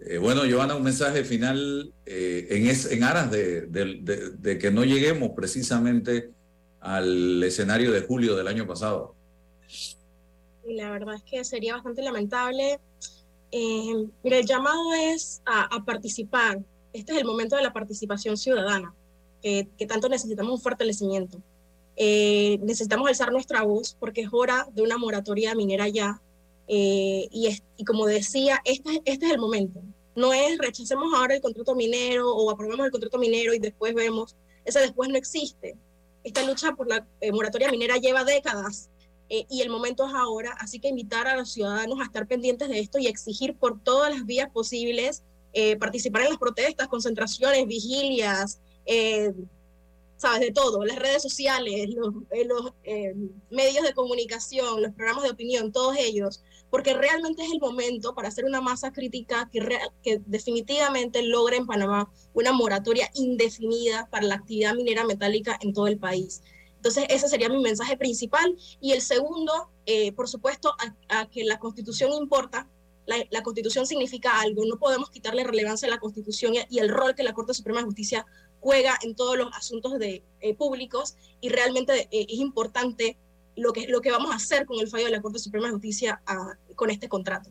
[0.00, 5.30] eh, bueno, Joana, un mensaje final eh, en, es, en aras de, que no lleguemos
[5.34, 6.30] precisamente
[6.80, 9.14] al escenario de julio del año pasado.
[10.66, 12.78] La verdad es que sería bastante lamentable.
[13.52, 16.60] Eh, mira, el llamado es a, a participar.
[16.92, 18.94] Este es el momento de la participación ciudadana,
[19.42, 21.40] que, que tanto necesitamos un fortalecimiento.
[21.96, 26.20] Eh, necesitamos alzar nuestra voz porque es hora de una moratoria minera ya.
[26.68, 29.80] Eh, y, es- y como decía, este, este es el momento.
[30.14, 34.34] No es rechacemos ahora el contrato minero o aprobemos el contrato minero y después vemos.
[34.64, 35.76] Ese después no existe.
[36.24, 38.90] Esta lucha por la eh, moratoria minera lleva décadas
[39.28, 42.68] eh, y el momento es ahora, así que invitar a los ciudadanos a estar pendientes
[42.68, 47.66] de esto y exigir por todas las vías posibles eh, participar en las protestas, concentraciones,
[47.66, 49.32] vigilias, eh,
[50.16, 52.48] sabes, de todo, las redes sociales, los, eh,
[52.84, 53.14] eh,
[53.50, 58.28] medios de comunicación, los programas de opinión, todos ellos, porque realmente es el momento para
[58.28, 64.26] hacer una masa crítica que, rea- que definitivamente logre en Panamá una moratoria indefinida para
[64.26, 66.42] la actividad minera metálica en todo el país.
[66.76, 68.56] Entonces, ese sería mi mensaje principal.
[68.80, 70.72] Y el segundo, eh, por supuesto,
[71.08, 72.68] a, que la constitución importa.
[73.06, 74.64] La, la constitución significa algo.
[74.66, 77.80] No podemos quitarle relevancia a la constitución y, y el rol que la Corte Suprema
[77.80, 78.26] de Justicia
[78.66, 81.14] juega en todos los asuntos de, eh, públicos.
[81.40, 83.16] Y realmente eh, es importante
[83.54, 85.74] lo que, lo que vamos a hacer con el fallo de la Corte Suprema de
[85.74, 87.48] Justicia ah, con este contrato.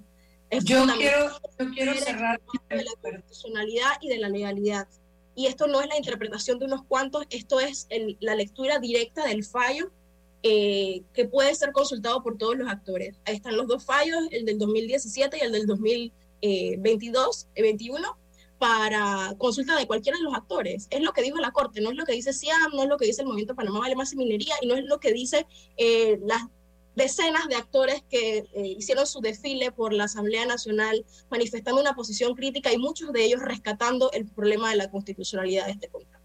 [0.50, 4.88] Es Yo quiero, yo quiero cerrar de la constitucionalidad y de la legalidad.
[5.36, 9.26] Y esto no es la interpretación de unos cuantos, esto es el- la lectura directa
[9.26, 9.92] del fallo
[10.44, 13.16] eh, que puede ser consultado por todos los actores.
[13.26, 18.18] Ahí están los dos fallos, el del 2017 y el del 2022, eh, 21,
[18.58, 20.88] para consulta de cualquiera de los actores.
[20.90, 22.98] Es lo que dijo la Corte, no es lo que dice CIAM, no es lo
[22.98, 25.46] que dice el Movimiento Panamá Vale Más y Minería y no es lo que dice
[25.78, 26.44] eh, las
[26.96, 32.36] decenas de actores que eh, hicieron su desfile por la Asamblea Nacional manifestando una posición
[32.36, 36.24] crítica y muchos de ellos rescatando el problema de la constitucionalidad de este contrato.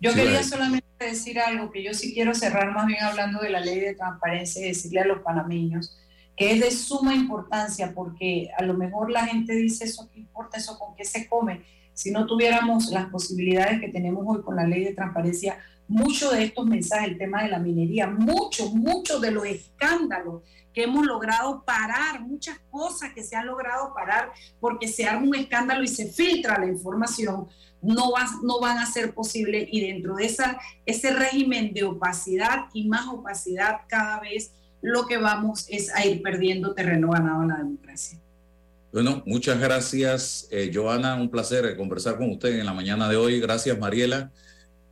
[0.00, 3.50] Yo Sí, quería solamente decir algo que yo sí quiero cerrar más bien hablando de
[3.50, 5.98] la ley de transparencia y decirle a los panameños
[6.38, 10.56] que es de suma importancia porque a lo mejor la gente dice eso qué importa,
[10.56, 11.64] eso con qué se come.
[11.94, 15.58] Si no tuviéramos las posibilidades que tenemos hoy con la ley de transparencia,
[15.88, 20.84] muchos de estos mensajes, el tema de la minería, muchos, muchos de los escándalos que
[20.84, 24.30] hemos logrado parar, muchas cosas que se han logrado parar
[24.60, 27.48] porque se arma un escándalo y se filtra la información,
[27.82, 32.66] no, va, no van a ser posibles y dentro de esa, ese régimen de opacidad
[32.72, 34.52] y más opacidad cada vez
[34.82, 38.18] lo que vamos es a ir perdiendo terreno ganado en la democracia.
[38.92, 41.16] Bueno, muchas gracias, eh, Joana.
[41.16, 43.38] Un placer conversar con usted en la mañana de hoy.
[43.38, 44.32] Gracias, Mariela.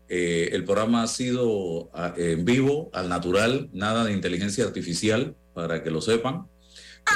[0.09, 5.83] Eh, el programa ha sido ah, en vivo, al natural, nada de inteligencia artificial, para
[5.83, 6.47] que lo sepan.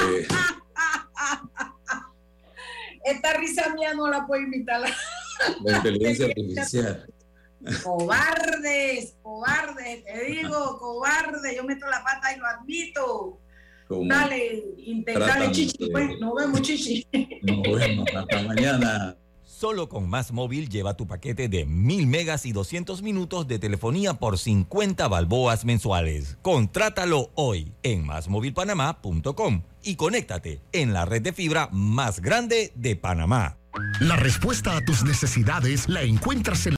[0.09, 0.27] Eh,
[3.05, 4.83] Esta risa mía no la puedo imitar.
[5.65, 7.07] la inteligencia artificial.
[7.83, 13.39] Cobardes, cobardes, te digo, cobarde, yo meto la pata y lo admito.
[13.89, 17.07] Dale, intentale chichi, pues, nos vemos chichi.
[17.43, 19.17] Nos vemos, hasta mañana.
[19.43, 24.15] Solo con Más Móvil lleva tu paquete de 1000 megas y 200 minutos de telefonía
[24.15, 26.39] por 50 balboas mensuales.
[26.41, 33.59] Contrátalo hoy en másmóvilpanamá.com y conéctate en la red de fibra más grande de Panamá.
[34.01, 36.69] La respuesta a tus necesidades la encuentras en